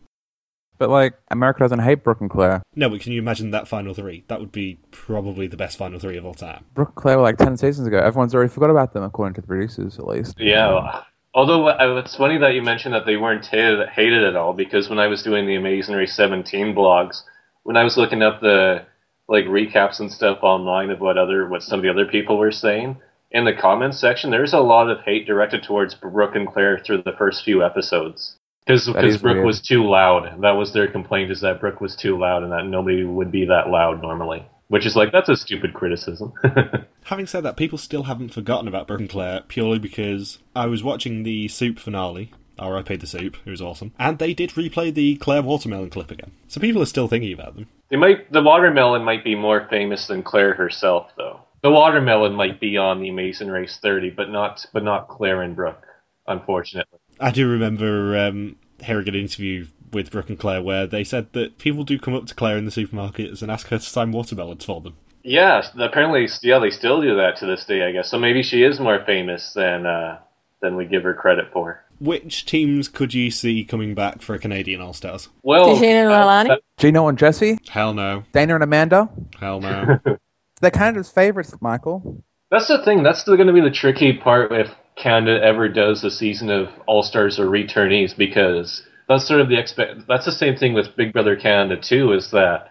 [0.78, 2.62] But like America doesn't hate Brooke and Claire.
[2.76, 4.24] No, but can you imagine that final three?
[4.28, 6.64] That would be probably the best final three of all time.
[6.74, 7.98] Brooke and Claire were like ten seasons ago.
[7.98, 10.36] Everyone's already forgot about them, according to the producers, at least.
[10.38, 11.02] Yeah.
[11.34, 14.88] Although uh, it's funny that you mentioned that they weren't hated, hated at all because
[14.88, 17.22] when I was doing the Amazing Race 17 blogs,
[17.64, 18.86] when I was looking up the
[19.28, 22.50] like recaps and stuff online of what other what some of the other people were
[22.50, 22.96] saying
[23.30, 27.02] in the comments section, there's a lot of hate directed towards Brooke and Claire through
[27.02, 28.86] the first few episodes because
[29.18, 29.46] Brooke weird.
[29.46, 30.42] was too loud.
[30.42, 33.46] That was their complaint is that Brooke was too loud and that nobody would be
[33.46, 34.46] that loud normally.
[34.68, 36.34] Which is like that's a stupid criticism.
[37.04, 40.84] Having said that, people still haven't forgotten about Brooke and Claire purely because I was
[40.84, 42.96] watching the Soup finale or I R.I.P.
[42.96, 43.36] the soup.
[43.46, 43.92] It was awesome.
[43.98, 46.32] And they did replay the Claire Watermelon clip again.
[46.48, 47.68] So people are still thinking about them.
[47.88, 51.40] They might the watermelon might be more famous than Claire herself, though.
[51.62, 55.56] The watermelon might be on the Amazing Race 30, but not but not Claire and
[55.56, 55.84] Brooke,
[56.26, 56.98] unfortunately.
[57.20, 61.58] I do remember um, hearing an interview with Brooke and Claire where they said that
[61.58, 64.64] people do come up to Claire in the supermarkets and ask her to sign watermelons
[64.64, 64.96] for them.
[65.24, 68.08] Yeah, apparently, yeah, they still do that to this day, I guess.
[68.10, 70.20] So maybe she is more famous than uh,
[70.62, 71.84] than we give her credit for.
[72.00, 75.28] Which teams could you see coming back for a Canadian All Stars?
[75.42, 76.48] Well, Gina and Leilani?
[76.48, 78.22] that- Gino and Jesse, Hell no.
[78.32, 79.08] Dana and Amanda.
[79.40, 79.98] Hell no.
[80.60, 82.24] They're Canada's favorites, Michael.
[82.50, 83.02] That's the thing.
[83.02, 87.02] That's going to be the tricky part if Canada ever does a season of All
[87.02, 90.06] Stars or returnees, because that's sort of the expect.
[90.08, 92.12] That's the same thing with Big Brother Canada too.
[92.12, 92.70] Is that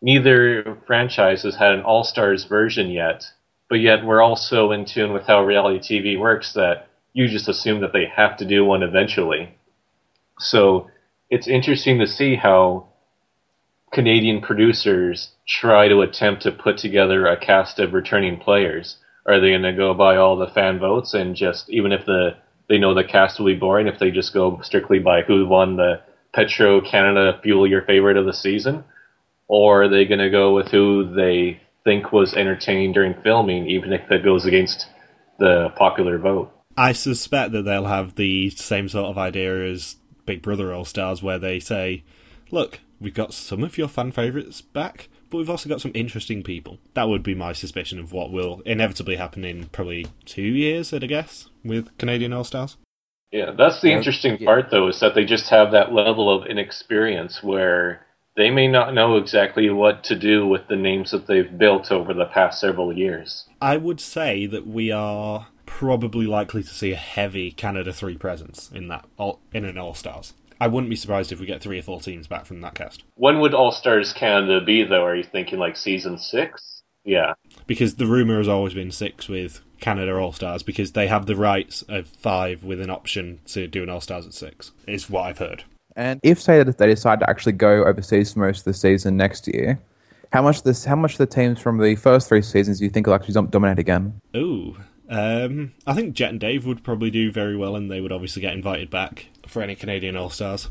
[0.00, 3.24] neither franchise has had an All Stars version yet,
[3.68, 7.48] but yet we're all so in tune with how reality TV works that you just
[7.48, 9.54] assume that they have to do one eventually.
[10.38, 10.90] So
[11.30, 12.87] it's interesting to see how
[13.92, 18.96] Canadian producers try to attempt to put together a cast of returning players.
[19.26, 22.36] Are they going to go by all the fan votes and just even if the
[22.68, 25.76] they know the cast will be boring if they just go strictly by who won
[25.76, 26.00] the
[26.34, 28.84] Petro Canada Fuel Your Favorite of the season,
[29.48, 33.92] or are they going to go with who they think was entertaining during filming, even
[33.92, 34.86] if that goes against
[35.38, 36.52] the popular vote?
[36.76, 41.22] I suspect that they'll have the same sort of idea as Big Brother All Stars,
[41.22, 42.04] where they say,
[42.50, 46.42] look, we've got some of your fan favourites back, but we've also got some interesting
[46.42, 46.78] people.
[46.94, 51.06] That would be my suspicion of what will inevitably happen in probably two years, I'd
[51.08, 52.76] guess, with Canadian All Stars.
[53.30, 54.46] Yeah, that's the Yeah, interesting yeah.
[54.46, 58.94] part, though, is that they just have that level of inexperience where they may not
[58.94, 62.96] know exactly what to do with the names that they've built over the past several
[62.96, 63.44] years.
[63.60, 68.70] I would say that we are probably likely to see a heavy Canada 3 presence
[68.72, 69.04] in that
[69.52, 70.32] in an All Stars.
[70.60, 73.04] I wouldn't be surprised if we get three or four teams back from that cast.
[73.14, 75.04] When would All Stars Canada be, though?
[75.04, 76.82] Are you thinking like season six?
[77.04, 77.34] Yeah.
[77.66, 81.36] because the rumor has always been six with Canada All Stars because they have the
[81.36, 84.72] rights of five with an option to do an All Stars at six.
[84.86, 85.64] Is what I've heard.
[85.96, 89.16] And if say that they decide to actually go overseas for most of the season
[89.16, 89.80] next year,
[90.32, 93.06] how much this how much the teams from the first three seasons do you think
[93.06, 94.20] will actually dominate again?
[94.36, 94.76] Ooh,
[95.08, 98.42] um, I think Jet and Dave would probably do very well, and they would obviously
[98.42, 100.68] get invited back for any Canadian All Stars.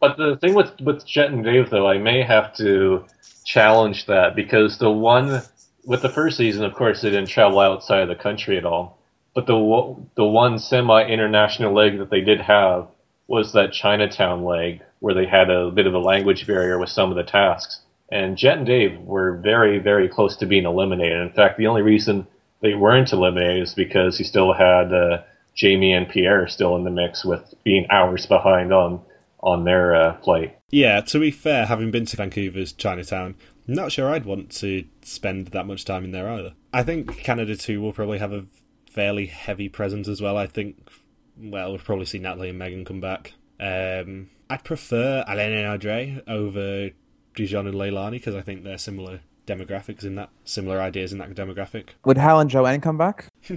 [0.00, 3.04] But the thing with with Jet and Dave, though, I may have to
[3.44, 5.42] challenge that because the one
[5.84, 8.98] with the first season, of course, they didn't travel outside of the country at all.
[9.34, 12.88] But the the one semi international leg that they did have
[13.28, 17.10] was that Chinatown leg, where they had a bit of a language barrier with some
[17.10, 17.80] of the tasks.
[18.10, 21.20] And Jet and Dave were very, very close to being eliminated.
[21.20, 22.26] In fact, the only reason
[22.60, 25.22] they weren't eliminated is because he still had uh,
[25.54, 29.02] Jamie and Pierre are still in the mix with being hours behind on
[29.42, 30.58] on their uh, flight.
[30.70, 33.34] Yeah, to be fair, having been to Vancouver's Chinatown,
[33.66, 36.54] I'm not sure I'd want to spend that much time in there either.
[36.72, 38.46] I think Canada too will probably have a
[38.90, 40.36] fairly heavy presence as well.
[40.36, 40.90] I think,
[41.38, 43.32] well, we'll probably see Natalie and Megan come back.
[43.58, 46.90] Um, I'd prefer Alain and Audrey over
[47.34, 51.34] Dujon and Jelani because I think they're similar demographics in that, similar ideas in that
[51.34, 51.90] demographic.
[52.04, 53.26] Would Hal and Joanne come back?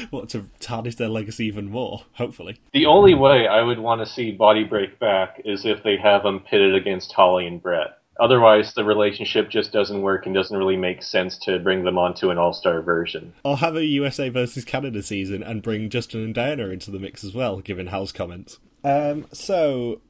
[0.10, 2.58] What, to tarnish their legacy even more, hopefully.
[2.72, 6.22] The only way I would want to see Body Break back is if they have
[6.22, 7.98] them pitted against Holly and Brett.
[8.20, 12.30] Otherwise, the relationship just doesn't work and doesn't really make sense to bring them onto
[12.30, 13.32] an all-star version.
[13.44, 17.24] Or have a USA versus Canada season and bring Justin and Diana into the mix
[17.24, 18.58] as well, given Hal's comments.
[18.84, 20.00] Um, so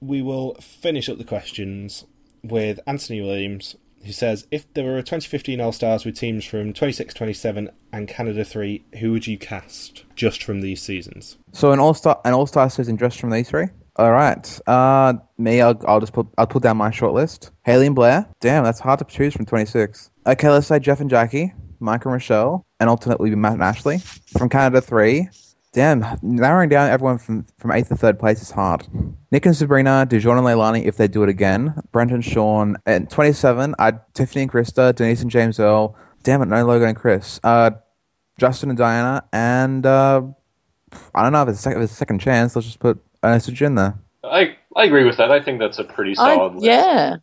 [0.00, 2.06] we will finish up the questions
[2.42, 6.72] with Anthony Williams, who says if there were a 2015 All Stars with teams from
[6.72, 11.38] 26, 27, and Canada 3, who would you cast just from these seasons?
[11.52, 13.66] So an all star an all star season just from these three.
[13.96, 14.60] All right.
[14.66, 17.50] Uh, me, I'll, I'll just put I'll put down my short list.
[17.64, 18.26] Haley and Blair.
[18.40, 20.10] Damn, that's hard to choose from twenty six.
[20.26, 24.48] Okay, let's say Jeff and Jackie, Mike and Rochelle, and alternately Matt and Ashley from
[24.48, 25.28] Canada three.
[25.72, 28.86] Damn, narrowing down everyone from from eighth to third place is hard.
[29.30, 31.80] Nick and Sabrina, Dujon and Jelani if they do it again.
[31.92, 33.74] Brent and Sean and twenty seven.
[33.78, 35.96] I'd Tiffany and Krista, Denise and James Earl.
[36.24, 37.40] Damn it, no Logan and Chris.
[37.42, 37.70] Uh,
[38.38, 40.22] Justin and Diana, and uh,
[41.14, 42.54] I don't know if it's, a sec- if it's a second chance.
[42.54, 43.98] Let's just put Ernest in there.
[44.24, 45.30] I I agree with that.
[45.30, 46.66] I think that's a pretty I, solid list.
[46.66, 47.16] yeah,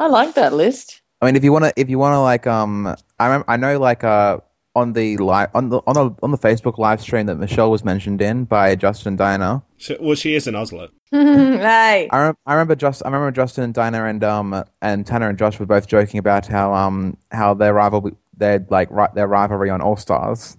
[0.00, 1.00] I like that list.
[1.20, 3.56] I mean, if you want to, if you want to, like, um, I remember, I
[3.56, 4.38] know, like, uh,
[4.74, 7.84] on the live on the on the on the Facebook live stream that Michelle was
[7.84, 9.62] mentioned in by Justin and Diana.
[9.76, 10.88] She, well, she is an Oslo.
[11.10, 15.28] hey, I, rem- I remember just I remember Justin and Diana and um and Tanner
[15.28, 19.28] and Josh were both joking about how um how their rival their like ri- their
[19.28, 20.56] rivalry on All Stars.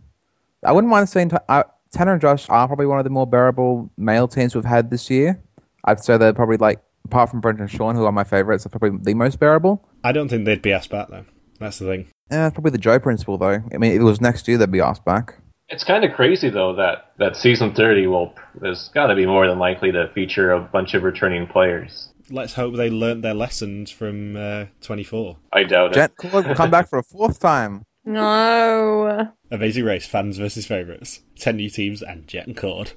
[0.64, 1.30] I wouldn't mind seeing.
[1.30, 4.66] T- I, Tanner and Josh are probably one of the more bearable male teams we've
[4.66, 5.42] had this year.
[5.86, 8.70] I'd say they're probably like, apart from Brent and Sean, who are my favourites, are
[8.70, 9.88] probably the most bearable.
[10.04, 11.26] I don't think they'd be asked back though.
[11.60, 12.08] That's the thing.
[12.32, 13.64] Yeah, probably the Joe principle though.
[13.74, 15.36] I mean, if it was next year, they'd be asked back.
[15.68, 19.48] It's kind of crazy though that that season 30 will there's got to be more
[19.48, 22.10] than likely to feature a bunch of returning players.
[22.30, 25.38] Let's hope they learnt their lessons from uh, 24.
[25.54, 25.96] I doubt it.
[25.96, 27.84] Jet Cord will come back for a fourth time.
[28.04, 29.32] No.
[29.52, 31.22] Amazing Race fans versus favourites.
[31.38, 32.94] 10 new teams and Jet and Cord.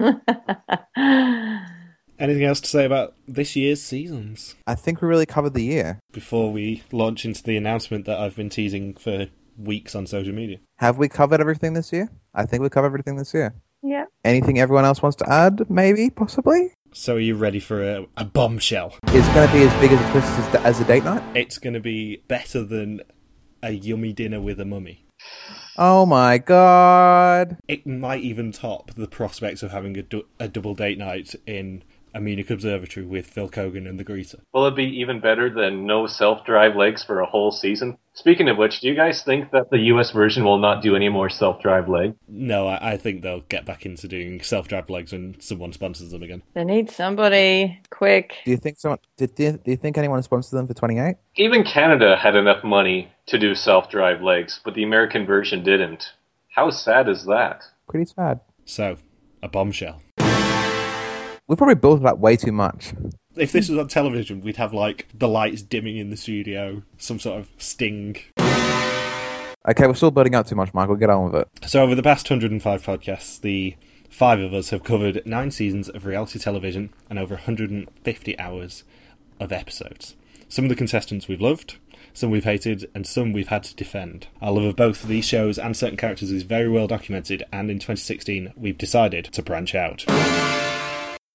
[2.18, 4.56] Anything else to say about this year's seasons?
[4.66, 6.00] I think we really covered the year.
[6.12, 10.58] Before we launch into the announcement that I've been teasing for weeks on social media.
[10.78, 12.10] Have we covered everything this year?
[12.34, 13.54] I think we covered everything this year.
[13.82, 14.06] Yeah.
[14.24, 15.70] Anything everyone else wants to add?
[15.70, 16.72] Maybe, possibly.
[16.92, 18.96] So are you ready for a, a bombshell?
[19.08, 21.22] It's going to be as big as a twist as, as a date night.
[21.36, 23.02] It's going to be better than
[23.62, 25.04] a yummy dinner with a mummy.
[25.76, 27.58] Oh my god!
[27.68, 31.82] It might even top the prospects of having a, du- a double date night in
[32.18, 34.40] a Munich observatory with Phil Keoghan and the Greeter.
[34.52, 37.96] Will it be even better than no self-drive legs for a whole season?
[38.12, 41.08] Speaking of which, do you guys think that the US version will not do any
[41.08, 42.16] more self-drive legs?
[42.26, 46.24] No, I, I think they'll get back into doing self-drive legs when someone sponsors them
[46.24, 46.42] again.
[46.54, 48.34] They need somebody quick.
[48.44, 48.98] Do you think someone?
[49.16, 51.16] Did, do, you, do you think anyone sponsored them for twenty eight?
[51.36, 56.12] Even Canada had enough money to do self-drive legs, but the American version didn't.
[56.48, 57.62] How sad is that?
[57.88, 58.40] Pretty sad.
[58.64, 58.96] So,
[59.40, 60.02] a bombshell.
[61.48, 62.92] We probably built it up way too much.
[63.34, 67.18] If this was on television, we'd have like the lights dimming in the studio, some
[67.18, 68.18] sort of sting.
[69.66, 70.96] Okay, we're still building up too much, Michael.
[70.96, 71.48] Get on with it.
[71.66, 73.76] So, over the past 105 podcasts, the
[74.10, 78.84] five of us have covered nine seasons of reality television and over 150 hours
[79.40, 80.16] of episodes.
[80.50, 81.76] Some of the contestants we've loved,
[82.12, 84.26] some we've hated, and some we've had to defend.
[84.42, 87.70] Our love of both of these shows and certain characters is very well documented, and
[87.70, 90.04] in 2016, we've decided to branch out.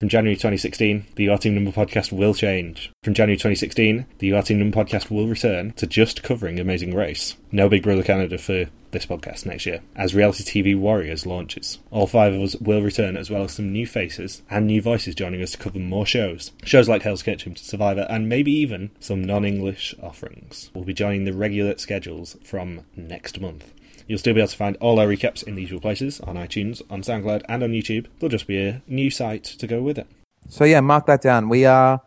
[0.04, 2.91] From January 2016, the Your Team Number podcast will change.
[3.04, 7.38] From January 2016, the Your Team Number podcast will return to just covering Amazing Race.
[7.54, 11.80] No Big Brother Canada for this podcast next year, as Reality TV Warriors launches.
[11.89, 15.16] All five of us will return, as well as some new faces and new voices
[15.16, 16.51] joining us to cover more shows.
[16.66, 20.70] Shows like Hell's Kitchen, Survivor, and maybe even some non English offerings.
[20.74, 23.72] We'll be joining the regular schedules from next month.
[24.08, 26.82] You'll still be able to find all our recaps in the usual places on iTunes,
[26.89, 28.08] on SoundCloud, and on YouTube.
[28.20, 30.08] There'll just be a new site to go with it.
[30.49, 31.49] So yeah, mark that down.
[31.49, 32.01] We are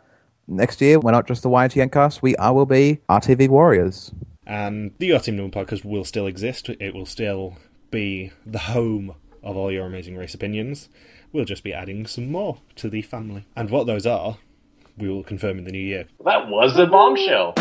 [0.47, 0.99] next year.
[0.99, 2.23] We're not just the YTN cast.
[2.23, 4.13] We are will be RTV Warriors.
[4.47, 6.69] And the Your Team Number podcast will still exist.
[6.69, 7.57] It will still
[7.91, 10.89] be the home of all your amazing race opinions.
[11.33, 13.47] We'll just be adding some more to the family.
[13.57, 14.39] And what those are,
[14.97, 16.07] we will confirm in the new year.
[16.25, 17.55] That was a bombshell.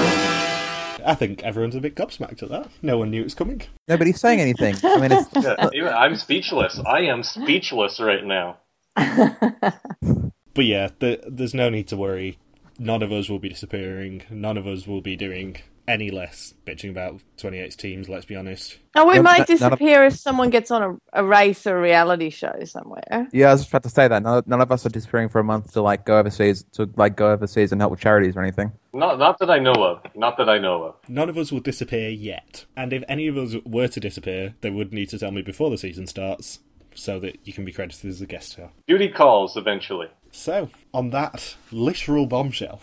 [1.05, 2.69] I think everyone's a bit gobsmacked at that.
[2.81, 3.61] No one knew it was coming.
[3.87, 4.75] Nobody's saying anything.
[4.83, 6.79] I mean, it's, Yeah, even- I'm speechless.
[6.85, 8.57] I am speechless right now.
[8.95, 12.37] But yeah, the, there's no need to worry.
[12.79, 14.23] None of us will be disappearing.
[14.29, 15.57] None of us will be doing
[15.87, 18.79] any less bitching about 28 teams, let's be honest.
[18.95, 20.81] Oh, we None- might none of- disappear if someone gets on
[21.13, 23.27] a, a race or a reality show somewhere.
[23.31, 24.23] yeah, I was just about to say that.
[24.23, 27.15] None, none of us are disappearing for a month to like go overseas to like
[27.15, 28.71] go overseas and help with charities or anything.
[28.93, 30.01] Not, not that I know of.
[30.15, 30.95] Not that I know of.
[31.07, 32.65] None of us will disappear yet.
[32.77, 35.69] And if any of us were to disappear, they would need to tell me before
[35.69, 36.59] the season starts
[36.93, 38.69] so that you can be credited as a guest star.
[38.87, 40.07] Duty calls eventually.
[40.31, 42.81] So, on that literal bombshell,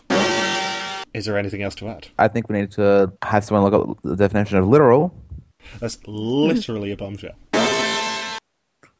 [1.14, 2.08] is there anything else to add?
[2.18, 5.14] I think we need to have someone look up the definition of literal.
[5.78, 7.34] That's literally a bombshell.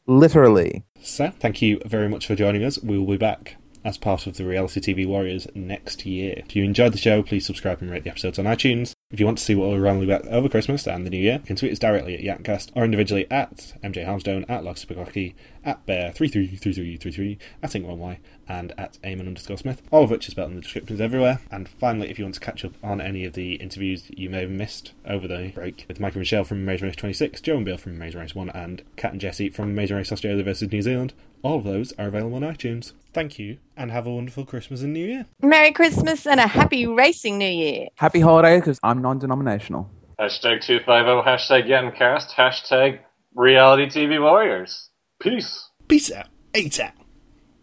[0.05, 0.83] Literally.
[1.01, 2.81] So, thank you very much for joining us.
[2.81, 3.55] We will be back
[3.85, 6.35] as part of the Reality TV Warriors next year.
[6.37, 8.92] If you enjoyed the show, please subscribe and rate the episodes on iTunes.
[9.13, 11.33] If you want to see what we're rambling about over Christmas and the New Year,
[11.33, 15.85] you can tweet us directly at Yankcast or individually at MJ Harmstone, at Loxpagaki, at
[15.85, 20.63] Bear333333, at Ink1Y, and at Eamon underscore Smith, all of which is spelled in the
[20.63, 21.41] descriptions everywhere.
[21.51, 24.41] And finally, if you want to catch up on any of the interviews you may
[24.41, 27.77] have missed over the break with Michael Michelle from Amazing Race 26, Joe and Bill
[27.77, 31.13] from Amazing Race 1, and Kat and Jesse from Amazing Race Australia versus New Zealand,
[31.43, 32.93] all of those are available on iTunes.
[33.13, 35.27] Thank you, and have a wonderful Christmas and New Year.
[35.41, 37.89] Merry Christmas and a happy racing new year.
[37.95, 39.89] Happy holidays because I'm non-denominational.
[40.19, 40.87] Hashtag 250,
[41.27, 42.99] hashtag Gettingcast, hashtag
[43.35, 44.89] Reality TV Warriors.
[45.19, 45.69] Peace.
[45.87, 46.27] Peace out.
[46.55, 46.93] Eight out.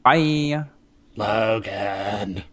[0.04, 0.64] Bye.
[1.16, 2.44] Logan.